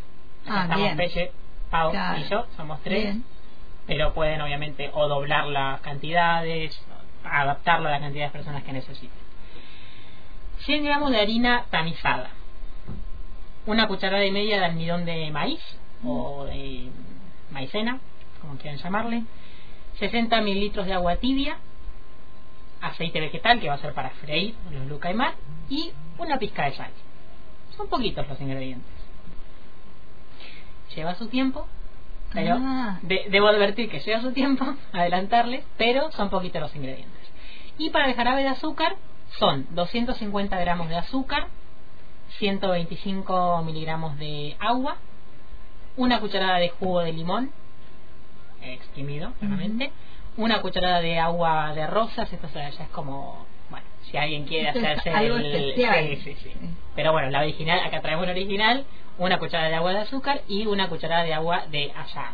Ah, 0.47 0.63
Estamos 0.63 0.77
bien. 0.85 0.97
Pelle, 0.97 1.31
Pau 1.69 1.91
Claro. 1.91 2.19
y 2.19 2.23
yo, 2.29 2.45
somos 2.55 2.81
tres. 2.81 3.03
Bien. 3.03 3.23
Pero 3.87 4.13
pueden 4.13 4.41
obviamente 4.41 4.89
o 4.93 5.07
doblar 5.07 5.47
las 5.47 5.81
cantidades, 5.81 6.79
adaptarlo 7.23 7.89
a 7.89 7.91
la 7.91 7.99
cantidad 7.99 8.25
de 8.25 8.31
personas 8.31 8.63
que 8.63 8.71
necesiten. 8.73 9.19
100 10.59 10.83
gramos 10.83 11.11
de 11.11 11.19
harina 11.19 11.65
tamizada. 11.69 12.29
Una 13.65 13.87
cucharada 13.87 14.25
y 14.25 14.31
media 14.31 14.59
de 14.59 14.65
almidón 14.65 15.05
de 15.05 15.29
maíz 15.31 15.61
o 16.05 16.45
de 16.45 16.89
maicena, 17.51 17.99
como 18.41 18.57
quieran 18.57 18.79
llamarle. 18.79 19.23
60 19.99 20.41
mililitros 20.41 20.85
de 20.85 20.93
agua 20.93 21.15
tibia. 21.17 21.57
Aceite 22.81 23.19
vegetal 23.19 23.59
que 23.59 23.67
va 23.67 23.75
a 23.75 23.79
ser 23.79 23.93
para 23.93 24.09
freír 24.11 24.55
los 24.71 24.87
lucaimat. 24.87 25.35
Y 25.69 25.91
una 26.17 26.37
pizca 26.37 26.65
de 26.65 26.73
sal. 26.73 26.91
Son 27.77 27.87
poquitos 27.87 28.27
los 28.27 28.39
ingredientes. 28.41 28.87
Lleva 30.95 31.15
su 31.15 31.27
tiempo, 31.27 31.67
pero 32.33 32.57
Ah. 32.59 32.99
de- 33.01 33.25
debo 33.29 33.47
advertir 33.47 33.89
que 33.89 33.99
lleva 33.99 34.21
su 34.21 34.31
tiempo, 34.33 34.65
adelantarles, 34.93 35.63
pero 35.77 36.11
son 36.11 36.29
poquitos 36.29 36.61
los 36.61 36.75
ingredientes. 36.75 37.31
Y 37.77 37.89
para 37.89 38.07
el 38.09 38.15
jarabe 38.15 38.43
de 38.43 38.49
azúcar 38.49 38.95
son 39.39 39.67
250 39.71 40.59
gramos 40.59 40.89
de 40.89 40.97
azúcar, 40.97 41.47
125 42.37 43.61
miligramos 43.63 44.17
de 44.17 44.55
agua, 44.59 44.97
una 45.97 46.19
cucharada 46.19 46.57
de 46.57 46.69
jugo 46.69 47.01
de 47.01 47.13
limón, 47.13 47.51
exprimido, 48.61 49.31
claramente, 49.39 49.91
una 50.37 50.61
cucharada 50.61 51.01
de 51.01 51.19
agua 51.19 51.73
de 51.73 51.87
rosas, 51.87 52.31
esto 52.31 52.47
ya 52.53 52.67
es 52.69 52.75
como, 52.91 53.45
si 54.03 54.17
alguien 54.17 54.45
quiere 54.45 54.69
Esto 54.69 54.79
es 54.79 54.85
hacerse 54.85 55.09
algo 55.11 55.37
el... 55.37 55.45
especial. 55.45 56.07
Sí, 56.09 56.15
sí, 56.23 56.35
sí. 56.43 56.51
Pero 56.95 57.11
bueno, 57.11 57.29
la 57.29 57.39
original, 57.39 57.79
acá 57.79 58.01
traemos 58.01 58.25
la 58.25 58.31
original, 58.33 58.85
una 59.17 59.39
cucharada 59.39 59.69
de 59.69 59.75
agua 59.75 59.91
de 59.93 59.99
azúcar 59.99 60.41
y 60.47 60.65
una 60.65 60.89
cucharada 60.89 61.23
de 61.23 61.33
agua 61.33 61.65
de 61.69 61.91
azar. 61.95 62.31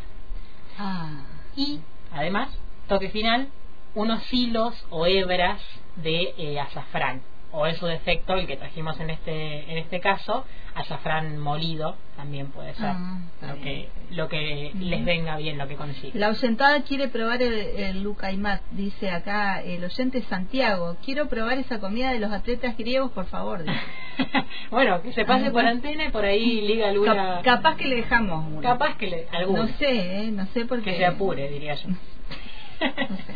Ah. 0.78 1.22
Y, 1.56 1.80
además, 2.12 2.50
toque 2.88 3.10
final, 3.10 3.50
unos 3.96 4.32
hilos 4.32 4.86
o 4.90 5.06
hebras 5.06 5.62
de 5.96 6.34
eh, 6.38 6.60
azafrán 6.60 7.22
o 7.58 7.66
en 7.68 7.76
su 7.76 7.88
defecto 7.88 8.34
el 8.36 8.46
que 8.48 8.56
trajimos 8.58 9.00
en 9.00 9.10
este 9.10 9.72
en 9.72 9.78
este 9.78 10.00
caso 10.00 10.46
azafrán 10.76 11.40
molido 11.40 11.96
también 12.16 12.48
puede 12.52 12.74
ser 12.76 12.86
Ah, 12.86 13.20
lo 13.42 13.56
que 13.62 13.90
lo 14.12 14.30
que 14.30 14.72
les 14.80 15.04
venga 15.04 15.36
bien 15.38 15.58
lo 15.58 15.68
que 15.68 15.76
consigan 15.76 16.20
La 16.20 16.28
ausentada 16.28 16.84
quiere 16.84 17.08
probar 17.08 17.42
el, 17.42 17.54
el 17.54 18.04
Lucaimat, 18.04 18.62
dice 18.72 19.10
acá 19.12 19.62
el 19.64 19.84
oyente 19.84 20.22
Santiago. 20.24 20.98
Quiero 21.04 21.28
probar 21.28 21.58
esa 21.58 21.80
comida 21.80 22.12
de 22.12 22.20
los 22.20 22.32
atletas 22.32 22.78
griegos, 22.78 23.12
por 23.12 23.26
favor. 23.26 23.64
bueno 24.72 25.02
que 25.02 25.14
se 25.14 25.26
pase 25.26 25.50
por 25.52 25.66
antena 25.66 26.06
y 26.06 26.10
por 26.12 26.26
ahí 26.26 26.62
liga 26.62 26.90
alguna 26.90 27.16
Cap- 27.16 27.44
capaz 27.44 27.76
que 27.78 27.88
le 27.88 27.96
dejamos 27.98 28.46
una. 28.52 28.62
capaz 28.62 28.98
que 28.98 29.08
le 29.08 29.28
alguna 29.32 29.64
No 29.64 29.68
sé, 29.80 30.22
¿eh? 30.26 30.32
no 30.32 30.46
sé 30.48 30.66
por 30.66 30.82
qué. 30.84 30.92
que 30.92 30.98
se 30.98 31.06
apure 31.06 31.50
diría 31.50 31.74
yo 31.76 31.90
No 31.90 33.18
sé. 33.18 33.34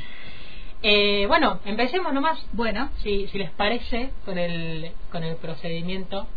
Eh, 0.83 1.25
bueno 1.27 1.59
empecemos 1.65 2.11
nomás 2.13 2.39
Bueno, 2.53 2.89
si, 3.03 3.27
si 3.27 3.37
les 3.37 3.51
parece 3.51 4.11
con 4.25 4.37
el, 4.37 4.91
con 5.11 5.23
el 5.23 5.35
procedimiento 5.35 6.27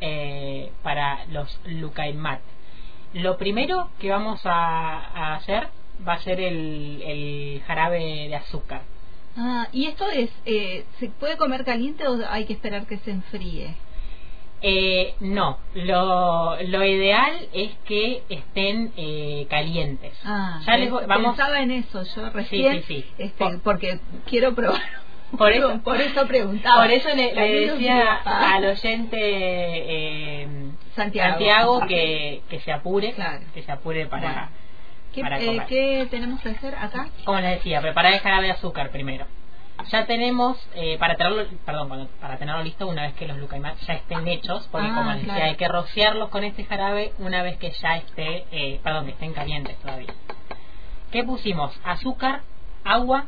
eh, 0.00 0.70
para 0.82 1.24
los 1.26 1.58
Lucaimat. 1.64 2.40
Lo 3.14 3.38
primero 3.38 3.90
que 3.98 4.10
vamos 4.10 4.40
a, 4.44 4.98
a 4.98 5.34
hacer 5.36 5.68
va 6.06 6.14
a 6.14 6.20
ser 6.22 6.40
el, 6.40 7.02
el 7.02 7.62
jarabe 7.66 8.28
de 8.28 8.36
azúcar. 8.36 8.82
ah, 9.36 9.68
y 9.72 9.86
esto 9.86 10.08
es, 10.10 10.30
eh, 10.44 10.84
¿se 10.98 11.08
puede 11.08 11.36
comer 11.38 11.64
caliente 11.64 12.06
o 12.06 12.18
hay 12.28 12.44
que 12.44 12.52
esperar 12.52 12.86
que 12.86 12.98
se 12.98 13.10
enfríe? 13.12 13.74
Eh, 14.68 15.14
no, 15.20 15.58
lo, 15.74 16.56
lo 16.60 16.84
ideal 16.84 17.34
es 17.52 17.70
que 17.84 18.24
estén 18.28 18.92
eh, 18.96 19.46
calientes. 19.48 20.18
Ah, 20.24 20.58
ya 20.66 20.76
les 20.76 20.90
voy- 20.90 21.04
vamos, 21.06 21.36
pensaba 21.36 21.60
en 21.60 21.70
eso 21.70 22.02
yo 22.02 22.30
recién, 22.30 22.82
sí, 22.82 22.84
sí. 22.88 23.10
Este, 23.16 23.38
Por- 23.44 23.60
porque 23.62 24.00
quiero 24.28 24.56
probar. 24.56 24.82
Por 25.38 25.52
eso- 25.52 25.80
por 25.84 26.00
eso 26.00 26.26
preguntaba. 26.26 26.82
por 26.82 26.90
eso 26.90 27.08
le, 27.14 27.32
decía 27.32 28.14
al 28.24 28.64
oyente 28.64 29.16
eh, 29.20 30.48
Santiago. 30.96 31.30
Santiago 31.30 31.80
que, 31.86 32.42
que 32.48 32.58
se 32.60 32.72
apure, 32.72 33.12
Claro. 33.12 33.44
que 33.54 33.62
se 33.62 33.70
apure 33.70 34.06
para, 34.06 34.22
Bueno. 34.32 34.48
¿Qué, 35.14 35.20
para 35.22 35.40
eh, 35.40 35.46
comer. 35.46 35.66
¿Qué 35.68 36.08
tenemos 36.10 36.40
que 36.40 36.48
hacer 36.50 36.74
acá? 36.74 37.08
como 37.24 37.38
les 37.40 37.50
decía, 37.58 37.80
preparar 37.80 38.14
el 38.14 38.18
jarabe 38.20 38.46
de 38.46 38.52
azúcar 38.52 38.90
primero. 38.90 39.26
Ya 39.90 40.06
tenemos, 40.06 40.58
eh, 40.74 40.96
para 40.98 41.16
tenerlo, 41.16 41.44
perdón, 41.64 42.08
para 42.20 42.38
tenerlo 42.38 42.62
listo 42.62 42.88
una 42.88 43.02
vez 43.02 43.14
que 43.14 43.26
los 43.28 43.36
lucaimat 43.38 43.76
ya 43.86 43.94
estén 43.94 44.26
hechos, 44.26 44.66
porque 44.72 44.88
Ah, 44.88 44.94
como 44.96 45.10
les 45.12 45.20
decía, 45.20 45.34
claro. 45.34 45.50
hay 45.50 45.56
que 45.56 45.68
rociarlos 45.68 46.28
con 46.30 46.44
este 46.44 46.64
jarabe 46.64 47.12
una 47.18 47.42
vez 47.42 47.56
que 47.58 47.70
ya 47.70 47.96
esté, 47.98 48.46
eh, 48.50 48.80
perdón, 48.82 49.04
que 49.06 49.12
estén 49.12 49.32
calientes 49.32 49.76
todavía. 49.78 50.08
¿Qué 51.12 51.22
pusimos? 51.24 51.78
Azúcar, 51.84 52.42
agua, 52.84 53.26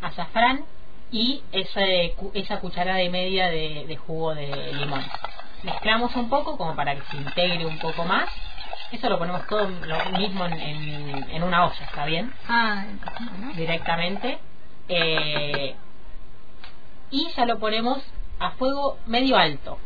azafrán 0.00 0.64
y 1.10 1.42
cu- 2.16 2.30
esa 2.34 2.60
cucharada 2.60 3.02
y 3.02 3.08
media 3.08 3.48
de, 3.50 3.84
de 3.88 3.96
jugo 3.96 4.34
de 4.34 4.72
limón. 4.74 5.04
Mezclamos 5.64 6.14
un 6.14 6.28
poco 6.28 6.56
como 6.56 6.76
para 6.76 6.94
que 6.94 7.02
se 7.10 7.16
integre 7.16 7.66
un 7.66 7.78
poco 7.78 8.04
más. 8.04 8.28
Eso 8.92 9.08
lo 9.08 9.18
ponemos 9.18 9.46
todo 9.48 9.68
lo 9.68 10.04
mismo 10.06 10.46
en, 10.46 10.60
en- 10.60 11.30
en 11.30 11.42
una 11.42 11.66
olla, 11.66 11.84
¿está 11.84 12.04
bien? 12.04 12.32
Ah, 12.48 12.84
bueno. 13.18 13.52
directamente 13.54 14.38
eh, 14.88 15.76
y 17.10 17.28
ya 17.30 17.46
lo 17.46 17.58
ponemos 17.58 17.98
a 18.38 18.50
fuego 18.52 18.98
medio 19.06 19.36
alto. 19.36 19.78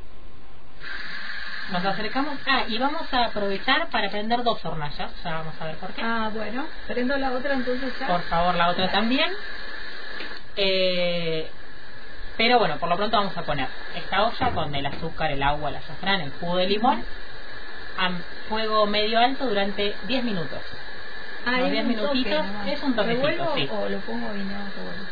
Nos 1.70 1.84
acercamos. 1.84 2.38
Ah 2.46 2.64
y 2.68 2.78
vamos 2.78 3.12
a 3.12 3.26
aprovechar 3.26 3.88
para 3.88 4.10
prender 4.10 4.42
dos 4.42 4.64
hornallas. 4.64 5.10
Ya 5.24 5.30
vamos 5.30 5.54
a 5.60 5.64
ver 5.64 5.76
por 5.76 5.92
qué. 5.92 6.02
Ah, 6.04 6.30
bueno. 6.34 6.66
Prendo 6.86 7.16
la 7.16 7.32
otra 7.32 7.54
entonces 7.54 7.92
ya. 7.98 8.06
por 8.06 8.22
favor 8.22 8.54
la 8.54 8.68
otra 8.68 8.90
también. 8.90 9.32
Eh, 10.56 11.50
pero 12.36 12.58
bueno 12.58 12.78
por 12.78 12.88
lo 12.88 12.96
pronto 12.96 13.16
vamos 13.16 13.36
a 13.36 13.42
poner 13.42 13.68
esta 13.96 14.24
olla 14.24 14.50
con 14.50 14.74
el 14.74 14.84
azúcar 14.84 15.30
el 15.30 15.42
agua 15.42 15.70
el 15.70 15.76
azafrán 15.76 16.20
el 16.20 16.32
jugo 16.32 16.56
de 16.56 16.66
limón 16.66 17.02
a 17.98 18.10
fuego 18.48 18.86
medio 18.86 19.18
alto 19.18 19.46
durante 19.46 19.94
10 20.06 20.24
minutos 20.24 20.60
unos 21.46 21.66
es 21.66 21.72
10 21.72 21.84
un 21.86 21.94
toque 21.94 22.08
minutitos, 22.12 22.46
nomás. 22.46 22.68
es 22.68 22.82
un 22.82 22.96
toquecito, 22.96 23.26
¿Revuelvo 23.28 23.54
sí. 23.56 23.68
o 23.72 23.88
lo 23.88 23.98
pongo 24.00 24.34
y 24.34 24.38
no 24.38 24.58
revuelvo? 24.76 25.04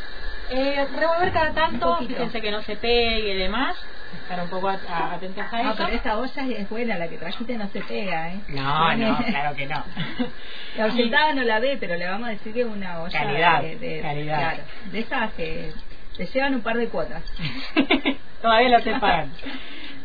Eh, 0.52 0.86
revolver 0.98 1.32
cada 1.32 1.52
tanto, 1.52 1.96
fíjense 1.98 2.40
que 2.40 2.50
no 2.50 2.62
se 2.62 2.76
pegue 2.76 3.34
y 3.34 3.38
demás, 3.38 3.76
estar 4.22 4.42
un 4.42 4.48
poco 4.50 4.68
a- 4.68 4.78
a- 4.88 5.14
atentos 5.14 5.44
a 5.44 5.48
Ah, 5.56 5.60
eso. 5.62 5.74
pero 5.76 5.88
esta 5.96 6.18
olla 6.18 6.46
es 6.58 6.68
buena, 6.68 6.98
la 6.98 7.08
que 7.08 7.18
trajiste 7.18 7.56
no 7.56 7.68
se 7.68 7.80
pega, 7.82 8.30
¿eh? 8.32 8.40
No, 8.48 8.94
no, 8.96 9.18
claro 9.18 9.54
que 9.56 9.66
no. 9.66 9.84
La 10.76 10.84
ausentada 10.84 11.32
no 11.34 11.42
la 11.42 11.58
ve, 11.60 11.76
pero 11.80 11.96
le 11.96 12.06
vamos 12.06 12.28
a 12.28 12.30
decir 12.32 12.52
que 12.52 12.60
es 12.62 12.66
una 12.66 13.00
olla 13.02 13.18
Calidad, 13.18 13.62
de, 13.62 13.76
de- 13.76 14.00
calidad. 14.00 14.38
Claro, 14.38 14.62
de 14.92 14.98
esas 15.00 15.32
que 15.34 15.72
te 16.16 16.26
llevan 16.26 16.54
un 16.56 16.62
par 16.62 16.76
de 16.76 16.88
cuotas. 16.88 17.22
Todavía 18.42 18.68
lo 18.70 18.80
separan. 18.80 19.30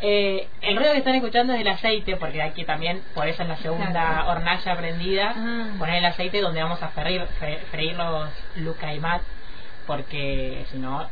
Eh, 0.01 0.47
el 0.61 0.75
ruido 0.75 0.91
que 0.91 0.99
están 0.99 1.15
escuchando 1.15 1.53
es 1.53 1.59
del 1.59 1.67
aceite, 1.69 2.15
porque 2.17 2.41
aquí 2.41 2.63
también, 2.65 3.01
por 3.13 3.27
eso 3.27 3.41
en 3.43 3.47
la 3.49 3.57
segunda 3.57 3.91
Claro. 3.91 4.29
hornalla 4.31 4.75
prendida, 4.75 5.33
Ah. 5.35 5.67
poner 5.79 5.95
el 5.95 6.05
aceite 6.05 6.41
donde 6.41 6.61
vamos 6.61 6.81
a 6.83 6.89
freír, 6.89 7.21
fre- 7.39 7.59
freír 7.71 7.95
los 7.95 8.29
lucaimat, 8.57 9.21
porque 9.87 10.65
si 10.71 10.77
no, 10.77 11.07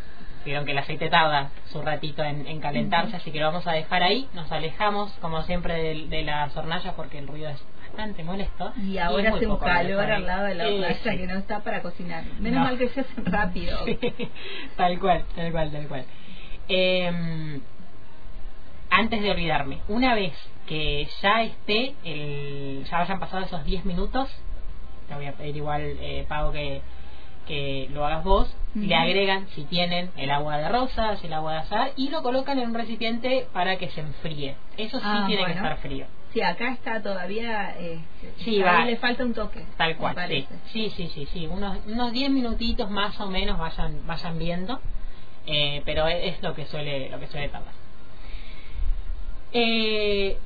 vieron 0.45 0.65
que 0.65 0.71
el 0.71 0.77
aceite 0.77 1.09
tarda 1.09 1.49
su 1.71 1.81
ratito 1.81 2.23
en, 2.23 2.45
en 2.47 2.59
calentarse, 2.59 3.15
así 3.15 3.31
que 3.31 3.39
lo 3.39 3.45
vamos 3.47 3.65
a 3.67 3.71
dejar 3.71 4.03
ahí, 4.03 4.27
nos 4.33 4.51
alejamos 4.51 5.11
como 5.21 5.41
siempre 5.43 5.73
de, 5.81 6.07
de 6.09 6.23
las 6.23 6.55
hornallas 6.57 6.93
porque 6.95 7.19
el 7.19 7.27
ruido 7.27 7.49
es 7.49 7.63
bastante 7.87 8.23
molesto. 8.23 8.73
Y 8.83 8.97
ahora 8.97 9.29
muy 9.29 9.37
hace 9.37 9.47
un 9.47 9.53
poco 9.53 9.65
calor 9.65 10.11
al 10.11 10.25
lado 10.25 10.43
de 10.45 10.55
la 10.55 10.65
Eh, 10.67 10.73
hornalla 10.75 11.17
que 11.17 11.27
no 11.27 11.39
está 11.39 11.59
para 11.59 11.81
cocinar. 11.81 12.23
Menos 12.39 12.59
No. 12.59 12.65
mal 12.65 12.77
que 12.77 12.89
se 12.89 12.99
hace 13.01 13.21
rápido. 13.23 13.79
tal 14.75 14.99
cual, 14.99 15.23
tal 15.35 15.51
cual, 15.51 15.71
tal 15.71 15.87
cual. 15.87 16.05
Eh, 16.67 17.59
antes 18.95 19.21
de 19.21 19.31
olvidarme, 19.31 19.79
una 19.87 20.15
vez 20.15 20.33
que 20.67 21.07
ya 21.21 21.43
esté, 21.43 21.93
el, 22.03 22.85
ya 22.89 22.99
hayan 23.01 23.19
pasado 23.19 23.43
esos 23.43 23.63
10 23.65 23.85
minutos, 23.85 24.29
te 25.07 25.15
voy 25.15 25.25
a 25.25 25.33
pedir 25.33 25.57
igual, 25.57 25.81
eh, 25.99 26.25
Pago, 26.27 26.51
que, 26.51 26.81
que 27.47 27.89
lo 27.91 28.05
hagas 28.05 28.23
vos, 28.23 28.55
le 28.75 28.95
agregan, 28.95 29.47
si 29.49 29.63
tienen, 29.65 30.09
el 30.17 30.31
agua 30.31 30.57
de 30.57 30.69
rosas, 30.69 31.23
el 31.23 31.33
agua 31.33 31.53
de 31.53 31.59
azar, 31.59 31.91
y 31.95 32.09
lo 32.09 32.23
colocan 32.23 32.57
en 32.59 32.69
un 32.69 32.73
recipiente 32.73 33.47
para 33.53 33.77
que 33.77 33.89
se 33.89 34.01
enfríe. 34.01 34.55
Eso 34.77 34.97
sí 34.99 35.05
Ah, 35.07 35.25
tiene 35.27 35.45
que 35.45 35.51
estar 35.51 35.77
frío. 35.77 36.05
Sí, 36.33 36.41
acá 36.41 36.69
está 36.71 37.01
todavía. 37.03 37.75
Eh, 37.77 37.99
Sí, 38.37 38.59
va. 38.63 38.83
le 38.85 38.97
falta 38.97 39.23
un 39.23 39.33
toque. 39.35 39.63
Tal 39.77 39.95
cual, 39.97 40.15
sí. 40.27 40.47
sí, 40.71 40.89
sí, 40.95 41.07
sí, 41.13 41.27
sí, 41.31 41.45
unos 41.45 41.77
unos 41.85 42.11
10 42.11 42.31
minutitos 42.31 42.89
más 42.89 43.19
o 43.21 43.29
menos 43.29 43.59
vayan 43.59 44.07
vayan 44.07 44.39
viendo, 44.39 44.79
eh, 45.45 45.83
pero 45.85 46.07
es, 46.07 46.33
es 46.37 46.41
lo 46.41 46.55
que 46.55 46.65
suele 46.65 47.09
lo 47.09 47.19
que 47.19 47.27
suele 47.27 47.49
tardar. 47.49 47.82
Eh, 49.53 50.37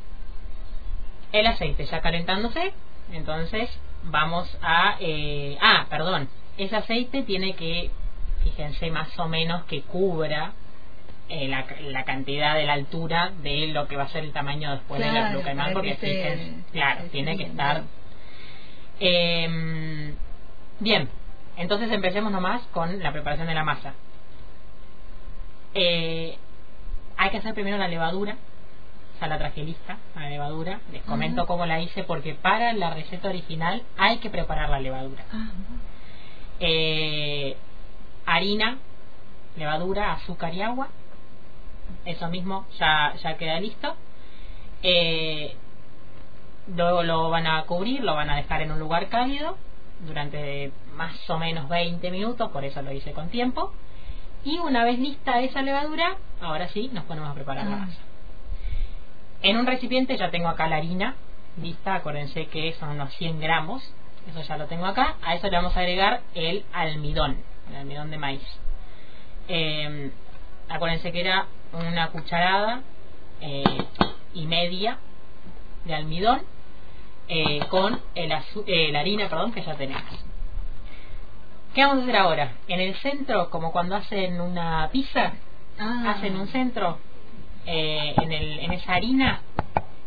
el 1.32 1.48
aceite 1.48 1.86
ya 1.86 2.02
calentándose, 2.02 2.74
entonces 3.12 3.70
vamos 4.04 4.58
a 4.62 4.96
eh, 5.00 5.58
ah, 5.62 5.86
perdón, 5.90 6.30
ese 6.58 6.76
aceite 6.76 7.24
tiene 7.24 7.54
que 7.56 7.92
fíjense 8.44 8.90
más 8.92 9.18
o 9.20 9.28
menos 9.28 9.64
que 9.66 9.82
cubra 9.82 10.54
eh, 11.30 11.48
la, 11.50 11.66
la 11.82 12.04
cantidad 12.06 12.56
de 12.56 12.66
la 12.66 12.74
altura 12.74 13.32
de 13.44 13.68
lo 13.68 13.88
que 13.88 13.98
va 13.98 14.04
a 14.04 14.10
ser 14.10 14.24
el 14.24 14.32
tamaño 14.32 14.72
después 14.72 15.02
de 15.02 15.08
la 15.08 15.12
Claro, 15.32 15.42
para 15.58 15.74
porque 15.74 15.90
que 15.90 15.96
se- 15.98 16.08
fíjense, 16.16 16.72
claro, 16.72 17.04
tiene 17.12 17.38
que 17.38 17.44
estar 17.44 17.76
bien. 17.76 17.88
eh, 19.00 20.14
bien, 20.80 21.10
entonces 21.58 21.92
empecemos 21.92 22.32
nomás 22.32 22.62
con 22.68 23.00
la 23.04 23.12
preparación 23.12 23.48
de 23.48 23.54
la 23.56 23.64
masa. 23.64 23.94
Eh, 25.74 26.38
hay 27.18 27.30
que 27.30 27.38
hacer 27.38 27.54
primero 27.54 27.78
la 27.78 27.88
levadura, 27.88 28.38
ya 29.20 29.28
la 29.28 29.38
traje 29.38 29.64
lista, 29.64 29.98
la 30.16 30.30
levadura. 30.30 30.80
Les 30.92 31.02
comento 31.04 31.46
cómo 31.48 31.66
la 31.66 31.80
hice 31.80 32.04
porque 32.04 32.34
para 32.36 32.74
la 32.74 32.92
receta 32.92 33.30
original 33.30 33.84
hay 33.98 34.18
que 34.18 34.30
preparar 34.30 34.70
la 34.70 34.80
levadura. 34.80 35.24
Ah, 35.34 35.50
Eh, 36.60 37.56
harina, 38.26 38.78
levadura, 39.58 40.14
azúcar 40.14 40.54
y 40.54 40.62
agua. 40.62 40.88
Eso 42.06 42.28
mismo 42.30 42.66
ya, 42.80 43.14
ya 43.24 43.38
queda 43.38 43.60
listo. 43.60 43.96
Eh, 44.84 45.56
luego 46.76 47.04
lo 47.04 47.30
van 47.30 47.48
a 47.48 47.64
cubrir, 47.64 48.04
lo 48.04 48.16
van 48.16 48.30
a 48.30 48.36
dejar 48.36 48.62
en 48.62 48.72
un 48.72 48.80
lugar 48.80 49.08
cálido 49.10 49.58
durante 50.06 50.72
más 50.96 51.28
o 51.30 51.38
menos 51.38 51.70
20 51.70 52.12
minutos, 52.12 52.52
por 52.52 52.64
eso 52.66 52.82
lo 52.82 52.92
hice 52.92 53.12
con 53.14 53.30
tiempo. 53.30 53.74
Y 54.44 54.60
una 54.60 54.84
vez 54.84 55.00
lista 55.00 55.40
esa 55.42 55.62
levadura, 55.62 56.18
ahora 56.42 56.68
sí 56.70 56.90
nos 56.94 57.04
ponemos 57.06 57.30
a 57.30 57.34
preparar 57.34 57.66
la 57.66 57.76
Ah. 57.76 57.80
masa. 57.80 58.00
En 59.42 59.58
un 59.58 59.66
recipiente 59.68 60.18
ya 60.18 60.30
tengo 60.32 60.48
acá 60.50 60.68
la 60.68 60.78
harina 60.78 61.16
lista, 61.62 61.96
acuérdense 61.96 62.48
que 62.48 62.74
son 62.74 62.90
unos 62.90 63.14
100 63.16 63.40
gramos, 63.40 63.84
eso 64.30 64.42
ya 64.42 64.58
lo 64.58 64.66
tengo 64.68 64.86
acá. 64.86 65.16
A 65.24 65.36
eso 65.36 65.48
le 65.50 65.56
vamos 65.58 65.76
a 65.76 65.80
agregar 65.80 66.22
el 66.36 66.64
almidón, 66.74 67.38
el 67.70 67.76
almidón 67.78 68.12
de 68.12 68.18
maíz. 68.18 68.44
Eh, 69.48 70.12
acuérdense 70.70 71.12
que 71.12 71.22
era 71.22 71.46
una 71.74 72.10
cucharada 72.10 72.82
eh, 73.42 73.64
y 74.34 74.46
media 74.46 74.98
de 75.86 75.96
almidón 75.96 76.42
eh, 77.30 77.60
con 77.70 78.00
el 78.16 78.32
azu- 78.32 78.64
eh, 78.68 78.92
la 78.92 79.00
harina 79.02 79.30
perdón, 79.30 79.52
que 79.52 79.62
ya 79.64 79.76
tenemos. 79.76 80.04
¿Qué 81.74 81.84
vamos 81.84 82.00
a 82.00 82.04
hacer 82.04 82.16
ahora? 82.18 82.52
En 82.68 82.80
el 82.82 82.96
centro, 82.96 83.50
como 83.50 83.72
cuando 83.72 83.96
hacen 83.96 84.42
una 84.42 84.90
pizza, 84.92 85.34
Ah. 85.80 86.14
hacen 86.16 86.36
un 86.36 86.48
centro 86.48 86.98
eh, 87.68 88.16
en, 88.18 88.32
el, 88.32 88.60
en 88.60 88.74
esa 88.74 88.94
harina 88.96 89.42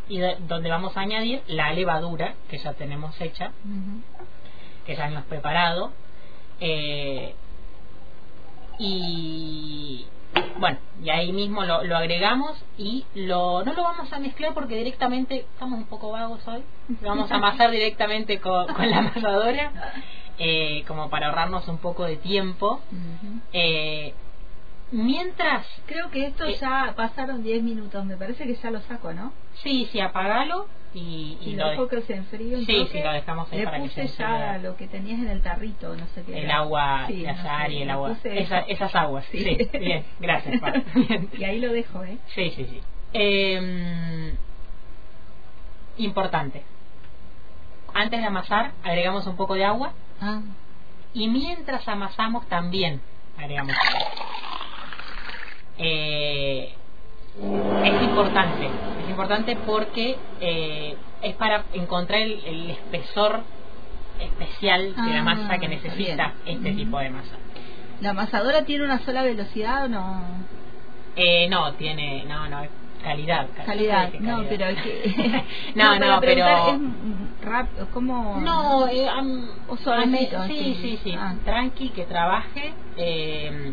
y 0.09 0.19
de- 0.19 0.37
donde 0.49 0.69
vamos 0.71 0.97
a 0.97 1.01
añadir 1.03 1.43
la 1.47 1.73
levadura 1.73 2.35
que 2.49 2.59
ya 2.59 2.73
tenemos 2.75 3.21
hecha, 3.21 3.53
que 4.87 4.97
ya 4.97 5.07
hemos 5.07 5.25
preparado. 5.27 5.93
eh, 6.61 7.35
y 8.79 10.07
bueno, 10.59 10.79
y 11.03 11.11
ahí 11.11 11.33
mismo 11.33 11.65
lo, 11.65 11.83
lo 11.85 11.97
agregamos 11.97 12.63
y 12.79 13.05
lo, 13.15 13.63
no 13.65 13.73
lo 13.75 13.83
vamos 13.83 14.13
a 14.13 14.19
mezclar 14.19 14.55
porque 14.55 14.77
directamente 14.77 15.41
estamos 15.53 15.79
un 15.79 15.87
poco 15.87 16.11
vagos 16.13 16.47
hoy. 16.49 16.63
Lo 17.03 17.09
vamos 17.11 17.31
a 17.31 17.35
amasar 17.37 17.71
directamente 17.79 18.41
con, 18.41 18.67
con 18.73 18.89
la 18.91 18.99
amasadora, 18.99 19.73
eh, 20.39 20.85
como 20.87 21.11
para 21.11 21.27
ahorrarnos 21.29 21.67
un 21.69 21.79
poco 21.79 22.05
de 22.05 22.17
tiempo. 22.17 22.81
Eh, 23.53 24.15
mientras, 24.93 25.67
Creo 25.87 26.11
que 26.11 26.27
esto 26.27 26.45
Eh. 26.45 26.57
ya 26.61 26.95
pasaron 26.97 27.43
10 27.43 27.63
minutos, 27.63 28.05
me 28.05 28.17
parece 28.17 28.45
que 28.47 28.55
ya 28.55 28.71
lo 28.71 28.81
saco, 28.83 29.13
¿no? 29.13 29.33
sí, 29.55 29.89
sí, 29.93 30.01
apagalo 30.01 30.67
y, 30.95 31.39
Y, 31.41 31.51
y 31.51 31.55
lo 31.57 31.69
dejo 31.69 31.87
de- 31.87 31.89
que 31.97 32.03
se 32.03 32.15
enfríe 32.17 32.65
Sí, 32.65 32.85
toque. 32.85 32.99
sí, 32.99 33.03
lo 33.05 33.13
dejamos 33.13 33.53
ahí 33.53 33.59
Le 33.59 33.65
para 33.65 33.83
que 33.83 33.89
se 33.91 34.07
ya 34.09 34.59
lo 34.59 34.77
que 34.77 34.89
tenías 34.89 35.21
en 35.21 35.29
el 35.29 35.41
tarrito, 35.43 35.95
no 35.97 36.07
sé 36.09 36.23
qué 36.25 36.39
el 36.39 36.45
era. 36.45 36.59
agua 36.59 37.05
Sí, 37.07 37.23
de 37.23 37.33
no 37.33 37.69
y 37.71 37.83
el 37.83 37.91
agua. 37.91 38.17
Esa- 38.25 38.61
esas 38.61 38.95
aguas, 38.97 39.25
sí. 39.31 39.39
Sí. 39.45 39.79
Bien, 39.79 40.05
gracias. 40.19 40.61
Bien. 40.95 41.29
Y 41.39 41.45
ahí 41.45 41.61
lo 41.61 41.73
dejo, 41.73 42.03
¿eh? 42.05 42.19
Sí, 42.35 42.51
sí, 42.57 42.65
sí. 42.65 42.81
Eh, 43.13 44.35
importante. 45.99 46.63
Antes 47.95 48.21
de 48.21 48.27
amasar, 48.27 48.73
agregamos 48.83 49.27
un 49.27 49.37
poco 49.37 49.55
de 49.55 49.65
agua 49.65 49.93
Ah. 50.21 50.41
y 51.13 51.29
mientras 51.29 51.87
amasamos 51.89 52.47
también 52.49 53.01
agregamos 53.39 53.75
agua. 53.77 54.09
Eh, 55.83 56.75
es 57.85 58.03
importante, 58.03 58.67
es 59.03 59.09
importante 59.09 59.57
porque 59.65 60.17
eh, 60.41 60.95
es 61.23 61.35
para 61.37 61.65
encontrar 61.73 62.21
el, 62.21 62.39
el 62.45 62.71
espesor 62.71 63.41
especial 64.21 64.95
de 64.95 65.11
la 65.11 65.21
Ah, 65.21 65.23
masa 65.23 65.59
que 65.59 65.69
necesita 65.69 66.35
bien. 66.45 66.59
este 66.59 66.73
tipo 66.73 66.99
de 66.99 67.09
masa. 67.09 67.37
¿La 68.03 68.11
amasadora 68.11 68.65
tiene 68.65 68.85
una 68.85 68.99
sola 69.01 69.23
velocidad 69.23 69.85
o 69.85 69.89
no? 69.89 70.23
Eh, 71.17 71.49
no, 71.49 71.73
tiene, 71.75 72.25
no, 72.27 72.47
no, 72.49 72.61
calidad. 73.03 73.47
Calidad, 73.65 74.11
¿qué 74.11 74.21
no, 74.21 74.37
calidad? 74.45 74.49
pero 74.51 74.67
es 74.67 74.83
que... 74.83 75.45
no, 75.77 75.99
no, 75.99 76.21
preguntar, 76.21 76.59
pero... 76.67 76.77
Es 77.41 77.45
rápido, 77.47 77.89
¿cómo...? 77.91 78.37
No, 78.41 78.87
eh, 78.89 79.09
am- 79.09 79.49
O 79.69 79.77
ame- 79.93 80.29
sí, 80.47 80.77
sí, 80.83 81.01
sí, 81.03 81.15
Ah. 81.19 81.35
tranqui, 81.45 81.89
que 81.91 82.05
trabaje. 82.05 82.75
eh, 82.99 83.73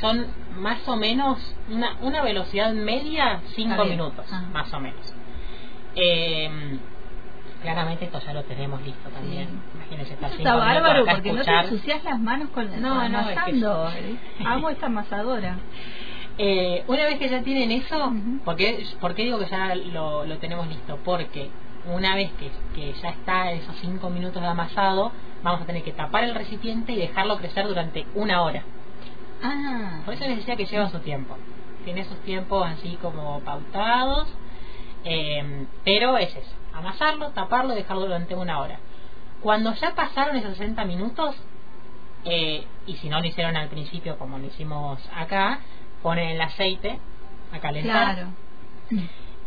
son 0.00 0.26
más 0.56 0.86
o 0.88 0.96
menos 0.96 1.38
una, 1.70 1.96
una 2.02 2.22
velocidad 2.22 2.72
media, 2.72 3.40
5 3.54 3.70
Está 3.70 3.82
bien. 3.84 3.96
minutos, 3.96 4.26
Ah. 4.32 4.42
más 4.52 4.72
o 4.72 4.80
menos. 4.80 5.14
Eh, 5.94 6.78
claramente 7.62 8.04
esto 8.04 8.20
ya 8.20 8.32
lo 8.34 8.42
tenemos 8.44 8.80
listo 8.82 9.08
también. 9.10 9.48
Sí. 9.48 9.54
Imagínense 9.76 10.14
estar 10.14 10.30
Eso 10.30 10.38
está 10.38 10.56
bárbaro 10.56 11.02
acá 11.02 11.12
porque 11.14 11.32
no 11.32 11.42
te 11.44 11.50
ensucias 11.50 12.04
las 12.04 12.20
manos 12.20 12.50
con 12.50 12.66
No, 12.80 13.00
con 13.00 13.12
no, 13.12 13.20
es 13.20 13.26
que- 13.28 13.32
amasando. 13.34 13.90
Amo 14.44 14.70
esta 14.70 14.86
amasadora. 14.86 15.56
Eh, 16.38 16.84
una 16.86 17.04
vez 17.04 17.18
que 17.18 17.28
ya 17.30 17.42
tienen 17.42 17.70
eso. 17.72 18.12
¿por, 18.44 18.56
qué, 18.56 18.84
por 19.00 19.14
qué 19.14 19.22
digo 19.24 19.38
que 19.38 19.46
ya 19.46 19.74
lo, 19.74 20.26
lo 20.26 20.38
tenemos 20.38 20.66
listo? 20.68 20.98
Porque 21.04 21.48
una 21.86 22.14
vez 22.14 22.30
que, 22.32 22.50
que 22.74 22.92
ya 23.00 23.08
está 23.10 23.52
esos 23.52 23.74
5 23.76 24.10
minutos 24.10 24.42
de 24.42 24.48
amasado, 24.48 25.12
vamos 25.42 25.62
a 25.62 25.64
tener 25.64 25.82
que 25.82 25.92
tapar 25.92 26.24
el 26.24 26.34
recipiente 26.34 26.92
y 26.92 26.96
dejarlo 26.96 27.38
crecer 27.38 27.66
durante 27.66 28.04
una 28.14 28.42
hora. 28.42 28.64
Ah, 29.42 30.00
Por 30.04 30.14
eso 30.14 30.24
les 30.26 30.38
decía 30.38 30.56
que 30.56 30.66
lleva 30.66 30.90
su 30.90 30.98
tiempo. 31.00 31.36
Tiene 31.84 32.04
sus 32.04 32.18
tiempos 32.20 32.66
así 32.66 32.98
como 33.00 33.40
pautados, 33.40 34.28
eh, 35.04 35.66
pero 35.84 36.18
es 36.18 36.34
eso, 36.34 36.54
amasarlo, 36.72 37.30
taparlo 37.30 37.72
y 37.74 37.76
dejarlo 37.76 38.02
durante 38.02 38.34
una 38.34 38.58
hora. 38.58 38.78
Cuando 39.40 39.72
ya 39.74 39.94
pasaron 39.94 40.36
esos 40.36 40.56
60 40.56 40.84
minutos, 40.84 41.36
eh, 42.24 42.64
y 42.86 42.94
si 42.96 43.08
no 43.08 43.20
lo 43.20 43.26
hicieron 43.26 43.56
al 43.56 43.68
principio 43.68 44.18
como 44.18 44.38
lo 44.38 44.46
hicimos 44.46 44.98
acá, 45.14 45.60
ponen 46.02 46.30
el 46.30 46.40
aceite 46.40 46.98
a 47.52 47.60
calentar. 47.60 48.14
claro. 48.14 48.28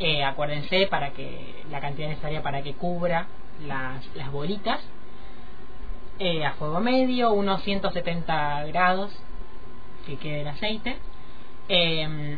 Eh, 0.02 0.24
acuérdense 0.24 0.88
para 0.88 1.12
que 1.12 1.62
la 1.70 1.82
cantidad 1.82 2.08
necesaria 2.08 2.42
para 2.42 2.62
que 2.62 2.74
cubra 2.74 3.28
las, 3.68 4.06
las 4.16 4.32
bolitas. 4.32 4.80
Eh, 6.20 6.46
a 6.46 6.54
fuego 6.54 6.80
medio, 6.80 7.34
unos 7.34 7.62
170 7.64 8.64
grados 8.68 9.12
que 10.10 10.18
quede 10.18 10.42
el 10.42 10.48
aceite. 10.48 10.98
Eh, 11.68 12.38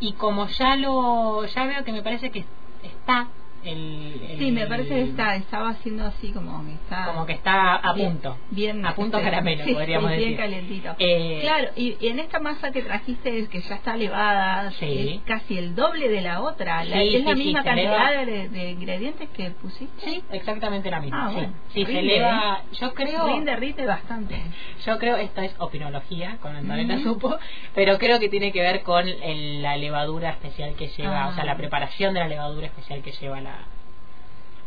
y 0.00 0.12
como 0.12 0.46
ya 0.48 0.76
lo 0.76 1.46
ya 1.46 1.64
veo 1.64 1.84
que 1.84 1.92
me 1.92 2.02
parece 2.02 2.30
que 2.30 2.44
está 2.82 3.28
el, 3.66 4.20
el- 4.30 4.38
Sí, 4.38 4.52
me 4.52 4.66
parece 4.66 4.88
que 4.90 5.02
está, 5.02 5.36
estaba 5.36 5.70
haciendo 5.70 6.04
así 6.06 6.32
como 6.32 6.64
que 6.64 6.72
está... 6.74 7.04
como 7.06 7.26
que 7.26 7.32
está 7.32 7.76
a 7.76 7.92
bien- 7.92 8.12
punto 8.12 8.36
Bien, 8.50 8.86
a 8.86 8.94
punto 8.94 9.18
este, 9.18 9.30
caramelo 9.30 9.64
sí, 9.64 9.72
podríamos 9.74 10.10
sí, 10.10 10.16
decir 10.16 10.26
bien 10.28 10.38
calentito. 10.40 10.94
Eh, 10.98 11.38
claro, 11.42 11.68
y, 11.76 11.96
y 12.00 12.08
en 12.08 12.18
esta 12.20 12.38
masa 12.40 12.70
que 12.70 12.82
trajiste 12.82 13.48
que 13.48 13.60
ya 13.60 13.74
está 13.76 13.94
elevada, 13.94 14.70
Sí. 14.72 15.08
es 15.16 15.22
casi 15.22 15.58
el 15.58 15.74
doble 15.74 16.08
de 16.08 16.20
la 16.20 16.42
otra. 16.42 16.84
La- 16.84 17.02
es 17.02 17.24
la 17.24 17.34
misma 17.34 17.62
cantidad 17.64 18.24
de, 18.26 18.48
de 18.48 18.70
ingredientes 18.70 19.28
que 19.30 19.50
pusiste. 19.50 20.04
sí 20.04 20.22
exactamente 20.30 20.90
la 20.90 21.00
misma 21.00 21.26
Ah, 21.26 21.28
sí. 21.30 21.34
bueno, 21.36 21.52
Sí, 21.72 21.84
se 21.86 21.98
eleva 21.98 22.62
yo 22.72 22.94
creo 22.94 23.26
Rinde, 23.26 23.56
rinde 23.56 23.86
bastante. 23.86 24.40
Yo 24.84 24.98
creo, 24.98 25.16
esto 25.16 25.40
es 25.40 25.54
opinología, 25.58 26.38
con 26.40 26.54
Antonella 26.54 26.96
Mm. 26.96 27.02
supo, 27.02 27.36
pero 27.74 27.98
creo 27.98 28.18
que 28.20 28.28
tiene 28.28 28.52
que 28.52 28.60
ver 28.60 28.82
con 28.82 29.06
el- 29.08 29.62
la 29.62 29.76
levadura 29.76 30.30
especial 30.30 30.74
que 30.74 30.88
lleva, 30.88 31.24
Ah. 31.24 31.28
o 31.28 31.32
sea, 31.34 31.44
la 31.44 31.56
preparación 31.56 32.14
de 32.14 32.20
la 32.20 32.28
levadura 32.28 32.66
especial 32.66 33.02
que 33.02 33.12
lleva 33.12 33.40
la, 33.40 33.55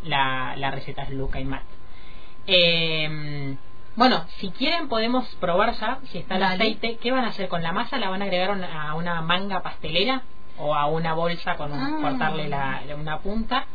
la, 0.03 0.55
la 0.57 0.71
receta 0.71 1.07
Luca 1.09 1.39
y 1.39 1.45
Matt. 1.45 1.63
Eh, 2.47 3.55
bueno, 3.95 4.25
si 4.37 4.49
quieren 4.51 4.87
podemos 4.87 5.27
probar 5.35 5.73
ya, 5.73 5.99
si 6.11 6.19
está 6.19 6.35
el 6.35 6.41
Dale. 6.41 6.55
aceite, 6.55 6.97
¿qué 6.97 7.11
van 7.11 7.25
a 7.25 7.29
hacer 7.29 7.47
con 7.49 7.61
la 7.61 7.71
masa? 7.73 7.97
¿La 7.97 8.09
van 8.09 8.21
a 8.21 8.25
agregar 8.25 8.51
una- 8.51 8.89
a 8.89 8.95
una 8.95 9.21
manga 9.21 9.61
pastelera 9.61 10.21
o 10.57 10.73
a 10.73 10.85
una 10.87 11.13
bolsa 11.13 11.55
con 11.57 11.71
un- 11.73 11.79
Ah. 11.79 11.97
cortarle 12.01 12.47
la, 12.47 12.81
una 12.97 13.19
punta? 13.19 13.65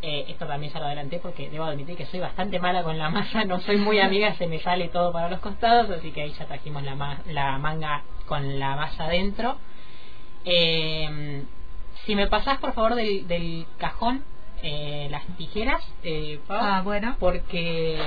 Eh, 0.00 0.26
esto 0.28 0.46
también 0.46 0.70
ya 0.72 0.80
lo 0.80 0.86
adelanté 0.86 1.18
porque 1.18 1.48
debo 1.50 1.64
admitir 1.64 1.96
que 1.96 2.04
soy 2.06 2.20
bastante 2.20 2.60
mala 2.60 2.82
con 2.82 2.98
la 2.98 3.08
masa, 3.08 3.44
no 3.46 3.58
soy 3.60 3.78
muy 3.78 4.00
amiga, 4.00 4.34
se 4.34 4.46
me 4.46 4.60
sale 4.60 4.88
todo 4.88 5.12
para 5.12 5.30
los 5.30 5.40
costados, 5.40 5.88
así 5.90 6.12
que 6.12 6.22
ahí 6.22 6.30
ya 6.38 6.44
trajimos 6.44 6.82
la, 6.82 6.94
ma- 6.94 7.18
la 7.26 7.56
manga 7.58 8.02
con 8.26 8.58
la 8.60 8.76
masa 8.76 9.04
adentro. 9.04 9.56
Eh, 10.44 11.42
si 12.04 12.14
me 12.14 12.26
pasás 12.26 12.58
por 12.58 12.74
favor 12.74 12.94
del, 12.96 13.26
del 13.26 13.66
cajón 13.78 14.22
eh, 14.66 15.08
las 15.10 15.24
tijeras, 15.36 15.82
eh, 16.02 16.40
Pau, 16.48 16.58
Ah, 16.60 16.80
bueno. 16.82 17.16
porque 17.20 18.00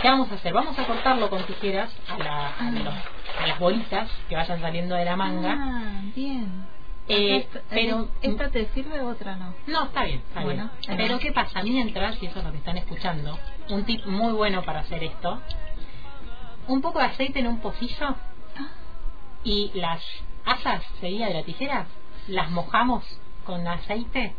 ¿qué 0.00 0.08
vamos 0.08 0.30
a 0.30 0.36
hacer? 0.36 0.52
Vamos 0.52 0.78
a 0.78 0.84
cortarlo 0.86 1.28
con 1.28 1.44
tijeras 1.46 1.90
a, 2.08 2.16
la- 2.18 2.46
a 2.48 2.54
Ah. 2.60 2.70
los- 2.70 3.42
a 3.42 3.46
las 3.48 3.58
bolitas 3.58 4.08
que 4.28 4.36
vayan 4.36 4.60
saliendo 4.60 4.94
de 4.94 5.04
la 5.04 5.16
manga. 5.16 5.56
Ah, 5.58 6.00
bien. 6.14 6.66
Eh, 7.08 7.36
Esta- 7.38 7.60
pero 7.70 8.08
¿Esta 8.22 8.50
te 8.50 8.66
sirve 8.74 9.00
otra 9.00 9.36
no? 9.36 9.54
no, 9.66 9.84
está 9.84 10.04
bien, 10.04 10.22
está 10.28 10.42
Bueno, 10.42 10.70
bien. 10.86 10.96
Pero. 10.96 11.18
¿qué 11.18 11.32
pasa? 11.32 11.62
Mientras, 11.62 12.20
y 12.22 12.26
eso 12.26 12.38
es 12.38 12.44
lo 12.44 12.50
que 12.52 12.58
están 12.58 12.76
escuchando, 12.78 13.38
un 13.70 13.84
tip 13.84 14.04
muy 14.06 14.32
bueno 14.32 14.62
para 14.62 14.80
hacer 14.80 15.02
esto, 15.04 15.40
un 16.68 16.80
poco 16.80 16.98
de 17.00 17.06
aceite 17.06 17.38
en 17.40 17.46
un 17.48 17.58
pocillo 17.60 18.16
Ah, 18.56 18.68
y 19.44 19.70
las 19.74 20.02
asas, 20.44 20.82
sería 21.00 21.26
de 21.28 21.34
la 21.34 21.42
tijera, 21.44 21.86
las 22.28 22.50
mojamos 22.50 23.04
con 23.44 23.66
aceite 23.68 24.34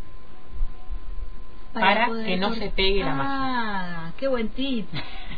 para 1.74 2.08
que 2.26 2.38
no 2.38 2.54
se 2.54 2.70
pegue 2.70 3.04
la 3.04 3.14
masa. 3.14 3.32
Ah, 4.08 4.12
qué 4.18 4.28
buen 4.28 4.50
tip. 4.50 4.88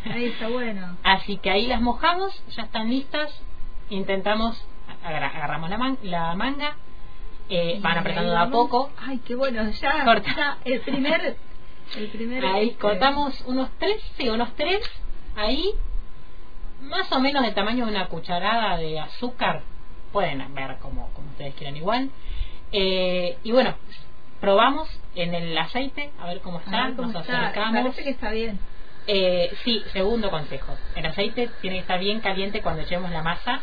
Ahí 0.05 0.25
está 0.25 0.47
bueno. 0.49 0.97
Así 1.03 1.37
que 1.37 1.49
ahí 1.49 1.67
las 1.67 1.81
mojamos, 1.81 2.31
ya 2.55 2.63
están 2.63 2.89
listas, 2.89 3.41
intentamos, 3.89 4.63
agarra- 5.03 5.27
agarramos 5.35 5.69
la, 5.69 5.77
man- 5.77 5.97
la 6.03 6.35
manga, 6.35 6.75
eh, 7.49 7.79
van 7.81 7.97
apretando 7.97 8.31
de 8.31 8.37
a 8.37 8.49
poco, 8.49 8.91
Ay, 8.97 9.19
qué 9.25 9.35
bueno. 9.35 9.69
Ya, 9.71 10.03
Corta. 10.05 10.35
ya, 10.35 10.57
el 10.65 10.81
primer... 10.81 11.37
El 11.97 12.07
primer 12.09 12.45
Ahí 12.45 12.67
este, 12.67 12.79
cortamos 12.79 13.41
unos 13.47 13.71
tres, 13.79 13.99
sí, 14.15 14.29
unos 14.29 14.55
tres, 14.55 14.79
ahí, 15.35 15.71
más 16.81 17.11
o 17.11 17.19
menos 17.19 17.41
del 17.43 17.55
tamaño 17.55 17.85
de 17.87 17.91
una 17.91 18.07
cucharada 18.09 18.77
de 18.77 18.99
azúcar, 18.99 19.63
pueden 20.11 20.53
ver 20.53 20.77
como, 20.77 21.09
como 21.13 21.29
ustedes 21.31 21.55
quieran 21.55 21.75
igual. 21.77 22.11
Eh, 22.71 23.39
y 23.43 23.51
bueno, 23.51 23.73
probamos 24.39 24.88
en 25.15 25.34
el 25.36 25.58
aceite, 25.58 26.12
a 26.19 26.28
ver 26.28 26.39
cómo 26.39 26.60
está, 26.60 26.89
nos 26.89 27.15
acercamos. 27.15 27.82
Parece 27.82 28.04
que 28.04 28.10
está 28.12 28.32
bien. 28.32 28.60
Eh, 29.08 29.52
sí, 29.63 29.84
segundo 29.91 30.30
consejo. 30.30 30.78
El 30.95 31.06
aceite 31.06 31.49
tiene 31.62 31.78
que 31.78 31.82
estar 31.82 31.99
bien 31.99 32.19
caliente 32.19 32.62
cuando 32.62 32.82
echemos 32.84 33.10
la 33.12 33.23
masa, 33.23 33.60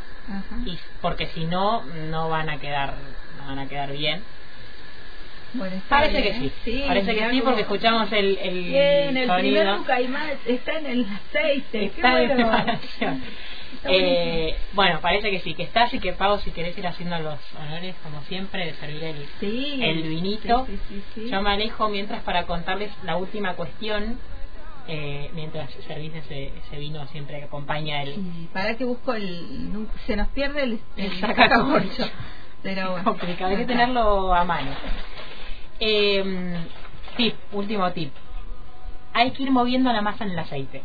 y 0.65 0.77
porque 1.01 1.27
si 1.29 1.45
no, 1.45 1.83
no 1.85 2.29
van 2.29 2.49
a 2.51 2.59
quedar, 2.59 2.95
no 3.41 3.47
van 3.47 3.59
a 3.61 3.69
quedar 3.69 3.93
bien. 3.93 4.23
Bueno, 5.55 5.81
Parece 5.89 6.23
que 6.23 6.35
sí. 6.35 6.53
sí 6.65 6.85
Parece 6.87 7.15
que 7.15 7.31
sí 7.31 7.41
porque 7.41 7.63
escuchamos 7.63 8.11
el, 8.13 8.37
el 8.43 8.65
bien, 8.65 9.17
el 9.17 9.27
sonido. 9.29 9.85
primer 9.85 10.39
está 10.47 10.79
en 10.79 10.87
el 10.87 11.07
aceite. 11.07 11.85
Está 11.87 12.17
Qué 12.17 12.23
en 12.25 12.37
bueno. 12.37 13.21
Eh, 13.85 14.57
bueno, 14.73 15.01
parece 15.01 15.31
que 15.31 15.41
sí, 15.41 15.55
que 15.55 15.65
está, 15.65 15.85
así 15.85 15.99
que 15.99 16.13
Pau, 16.13 16.39
si 16.41 16.51
querés 16.51 16.77
ir 16.79 16.87
haciendo 16.87 17.19
los 17.19 17.39
honores, 17.55 17.95
como 18.03 18.21
siempre, 18.23 18.67
de 18.67 18.75
servir 18.75 19.05
el, 19.05 19.27
Sí, 19.41 19.81
el 19.83 20.03
vinito. 20.03 20.67
sí, 20.67 21.03
sí. 21.15 21.29
Yo 21.31 21.43
me 21.43 21.51
alejo 21.51 21.89
mientras 21.89 22.23
para 22.23 22.45
contarles 22.45 22.91
la 23.05 23.17
última 23.17 23.55
cuestión, 23.55 24.19
eh, 24.89 25.31
mientras 25.35 25.71
servís 25.87 26.15
ese, 26.15 26.53
ese 26.65 26.79
vino 26.79 27.07
siempre 27.09 27.39
que 27.39 27.45
acompaña 27.45 28.03
el... 28.03 28.49
Para 28.53 28.77
que 28.77 28.85
busco 28.85 29.15
el. 29.15 29.89
Se 30.07 30.15
nos 30.17 30.29
pierde 30.29 30.63
el, 30.63 30.81
El 30.97 31.07
el 31.07 31.21
sacacorcho. 31.21 31.89
sacacorcho. 31.91 32.11
Pero 32.63 32.91
bueno. 32.93 33.05
complicado, 33.05 33.51
hay 33.51 33.57
que 33.59 33.67
tenerlo 33.67 34.33
a 34.35 34.45
mano. 34.45 34.71
Eh, 35.81 36.57
tip, 37.17 37.35
último 37.53 37.91
tip. 37.93 38.13
Hay 39.13 39.31
que 39.33 39.43
ir 39.45 39.51
moviendo 39.51 39.93
la 39.93 40.03
masa 40.03 40.25
en 40.25 40.31
el 40.31 40.39
aceite. 40.39 40.83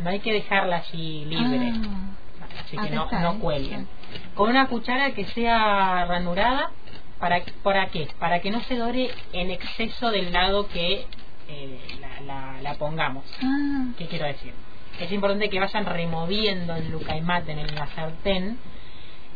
No 0.00 0.10
hay 0.10 0.18
que 0.20 0.32
dejarla 0.32 0.76
así 0.78 1.24
libre. 1.26 1.72
Ah, 1.74 2.10
así 2.60 2.76
que 2.76 2.90
no, 2.96 3.04
no 3.20 3.38
cuelguen. 3.40 3.88
Con 4.34 4.50
una 4.50 4.66
cuchara 4.68 5.12
que 5.12 5.24
sea 5.26 6.04
ranurada, 6.06 6.70
¿para, 7.18 7.42
¿para 7.62 7.88
qué? 7.88 8.08
Para 8.18 8.40
que 8.40 8.50
no 8.50 8.60
se 8.62 8.76
dore 8.76 9.10
en 9.32 9.50
exceso 9.50 10.10
del 10.10 10.32
lado 10.32 10.68
que 10.68 11.06
eh, 11.48 11.80
la, 12.00 12.20
la- 12.54 12.60
la 12.62 12.74
pongamos. 12.74 13.24
ah, 13.42 13.86
¿Qué 13.98 14.06
quiero 14.06 14.26
decir? 14.26 14.52
Es 15.00 15.10
importante 15.12 15.50
que 15.50 15.58
vayan 15.60 15.86
removiendo 15.86 16.74
el 16.76 16.90
lucaimat 16.90 17.48
en 17.48 17.74
la 17.74 17.86
sartén 17.88 18.58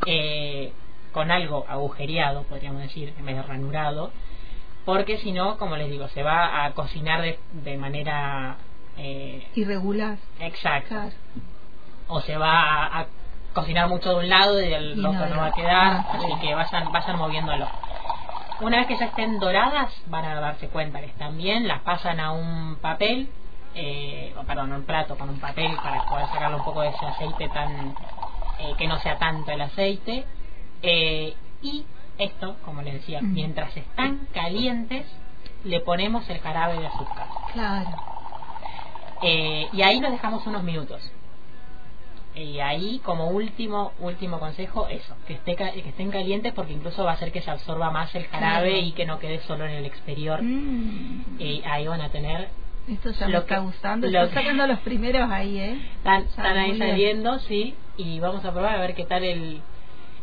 eh, 0.07 0.73
con 1.13 1.31
algo 1.31 1.65
agujereado, 1.69 2.45
podríamos 2.45 2.83
decir, 2.83 3.13
en 3.19 3.27
vez 3.27 3.37
de 3.37 3.43
ranurado, 3.43 4.13
porque 4.85 5.19
si 5.19 5.33
no, 5.33 5.59
como 5.59 5.77
les 5.77 5.91
digo, 5.91 6.09
se 6.09 6.23
va 6.23 6.65
a 6.65 6.73
cocinar 6.73 7.21
de, 7.23 7.39
de 7.53 7.77
manera 7.77 8.57
eh, 8.97 9.47
irregular. 9.55 10.19
exacta 10.41 10.89
Claro. 10.89 11.11
O 12.09 12.21
se 12.21 12.37
va 12.37 12.85
a, 12.87 13.01
a 13.01 13.07
cocinar 13.55 13.89
mucho 13.89 14.11
de 14.11 14.17
un 14.17 14.29
lado 14.29 14.61
y 14.61 14.69
del 14.69 14.99
Y 14.99 15.05
otro 15.05 15.27
no, 15.27 15.37
va 15.39 15.47
a 15.47 15.53
quedar, 15.53 15.93
Ah, 15.93 16.07
así 16.15 16.27
bien. 16.27 16.41
que 16.41 16.55
vayan, 16.55 16.93
vayan 16.93 17.19
moviéndolo. 17.19 17.67
Una 18.61 18.79
vez 18.79 18.87
que 18.89 18.97
ya 18.97 19.07
estén 19.07 19.39
doradas, 19.39 19.93
van 20.07 20.25
a 20.25 20.41
darse 20.41 20.69
cuenta 20.69 21.01
que 21.01 21.07
están 21.07 21.37
bien, 21.37 21.69
las 21.69 21.81
pasan 21.83 22.19
a 22.21 22.33
un 22.33 22.77
papel, 22.81 23.31
eh, 23.75 24.35
o 24.37 24.43
perdón, 24.45 24.73
a 24.73 24.77
un 24.77 24.83
plato 24.85 25.17
con 25.17 25.29
un 25.29 25.39
papel 25.39 25.77
para 25.77 26.05
poder 26.07 26.27
sacarle 26.27 26.57
un 26.57 26.65
poco 26.65 26.81
de 26.83 26.89
ese 26.89 27.07
aceite 27.07 27.49
tan, 27.51 27.95
eh, 28.59 28.75
que 28.77 28.89
no 28.89 28.99
sea 28.99 29.17
tanto 29.19 29.53
el 29.53 29.61
aceite, 29.61 30.25
eh, 30.83 31.35
y 31.63 31.85
esto, 32.19 32.57
como 32.65 32.83
les 32.83 32.95
decía, 32.95 33.21
Mm. 33.23 33.33
mientras 33.33 33.77
están 33.77 34.27
calientes, 34.35 35.07
le 35.65 35.81
ponemos 35.81 36.29
el 36.29 36.41
jarabe 36.41 36.79
de 36.81 36.87
azúcar. 36.89 37.27
Claro. 37.53 37.91
Eh, 39.23 39.69
y 39.73 39.83
ahí 39.83 40.01
nos 40.01 40.11
dejamos 40.13 40.47
unos 40.47 40.63
minutos. 40.63 41.01
Y 42.39 42.61
ahí, 42.61 43.01
como 43.05 43.29
último 43.31 43.93
último 43.99 44.39
consejo, 44.39 44.87
eso, 44.89 45.15
que, 45.27 45.35
esté, 45.35 45.57
que 45.57 45.81
estén 45.89 46.11
calientes 46.11 46.53
porque 46.53 46.73
incluso 46.73 47.03
va 47.05 47.11
a 47.11 47.15
hacer 47.15 47.33
que 47.33 47.41
se 47.43 47.51
absorba 47.51 47.91
más 47.91 48.15
el 48.15 48.27
jarabe 48.27 48.71
Claro. 48.71 48.87
y 48.87 48.93
que 48.93 49.07
no 49.07 49.19
quede 49.19 49.41
solo 49.41 49.65
en 49.67 49.73
el 49.73 49.87
exterior. 49.87 50.41
Mm. 50.43 51.37
Y 51.41 51.63
ahí 51.67 51.87
van 51.89 52.01
a 52.01 52.11
tener, 52.11 52.49
Esto 52.89 53.11
ya 53.11 53.27
me 53.27 53.33
lo 53.33 53.39
está 53.41 53.57
que- 53.57 53.61
gustando. 53.63 54.07
lo 54.09 54.23
Está 54.23 54.29
que- 54.41 54.41
sacando 54.47 54.67
los 54.67 54.79
primeros 54.81 55.31
ahí, 55.31 55.59
¿eh? 55.59 55.79
están, 55.97 56.23
están 56.23 56.57
ahí 56.57 56.73
bien. 56.73 56.89
saliendo, 56.91 57.39
sí, 57.41 57.75
y 57.97 58.21
vamos 58.21 58.45
a 58.45 58.53
probar 58.53 58.77
a 58.77 58.81
ver 58.81 58.95
qué 58.95 59.05
tal 59.05 59.25
el... 59.25 59.61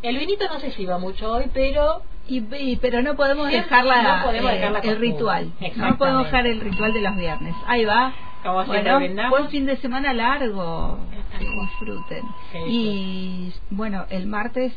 El 0.02 0.18
vinito 0.18 0.44
no 0.48 0.60
sé 0.60 0.70
si 0.72 0.84
va 0.86 0.98
mucho 0.98 1.32
hoy, 1.32 1.46
pero 1.52 2.02
Y, 2.28 2.38
y- 2.56 2.76
pero 2.76 3.02
no 3.02 3.14
podemos 3.14 3.48
Sí, 3.48 3.54
dejar 3.54 3.84
la, 3.84 4.18
no 4.18 4.24
podemos 4.24 4.50
eh, 4.50 4.54
dejar 4.56 4.72
la 4.72 4.78
el 4.80 4.98
ritual. 4.98 5.52
No 5.76 5.96
podemos 5.96 6.24
dejar 6.24 6.46
el 6.46 6.60
ritual 6.60 6.92
de 6.92 7.00
los 7.00 7.16
viernes. 7.16 7.54
Ahí 7.66 7.84
va. 7.84 8.12
Como 8.46 8.64
bueno, 8.64 9.00
buen 9.28 9.48
fin 9.48 9.66
de 9.66 9.76
semana 9.78 10.12
largo. 10.12 11.00
Disfruten. 11.40 12.22
Y 12.68 13.52
bueno, 13.70 14.06
el 14.08 14.26
martes 14.26 14.72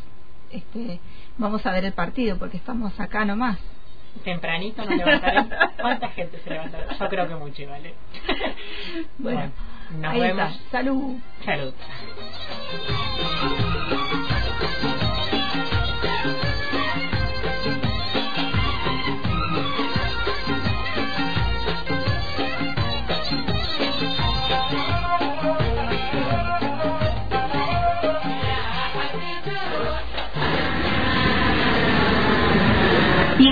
este, 0.49 0.99
vamos 1.37 1.63
a 1.67 1.71
ver 1.71 1.85
el 1.85 1.93
partido 1.93 2.39
porque 2.39 2.57
estamos 2.57 2.99
acá 2.99 3.25
nomás. 3.25 3.59
tempranito 4.23 4.83
nos 4.83 4.97
levantaremos. 4.97 5.53
¿Cuánta 5.81 6.09
gente 6.09 6.39
se 6.39 6.49
levantará? 6.49 6.97
Yo 6.97 7.09
creo 7.09 7.27
que 7.27 7.35
mucho, 7.35 7.69
¿vale? 7.69 7.93
Bueno, 9.19 9.51
nos 9.99 10.13
vemos. 10.13 10.51
está. 10.51 10.71
Salud. 10.71 11.17
Salud. 11.45 11.73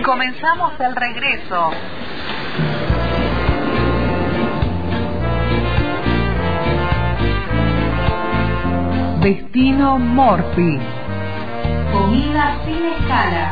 Comenzamos 0.07 0.71
el 0.79 0.95
regreso. 0.95 1.69
Destino 9.19 9.99
Morphy. 9.99 10.79
Comida 11.91 12.57
sin 12.65 12.85
escala. 12.85 13.51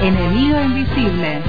Enemigo 0.00 0.58
invisible. 0.58 1.42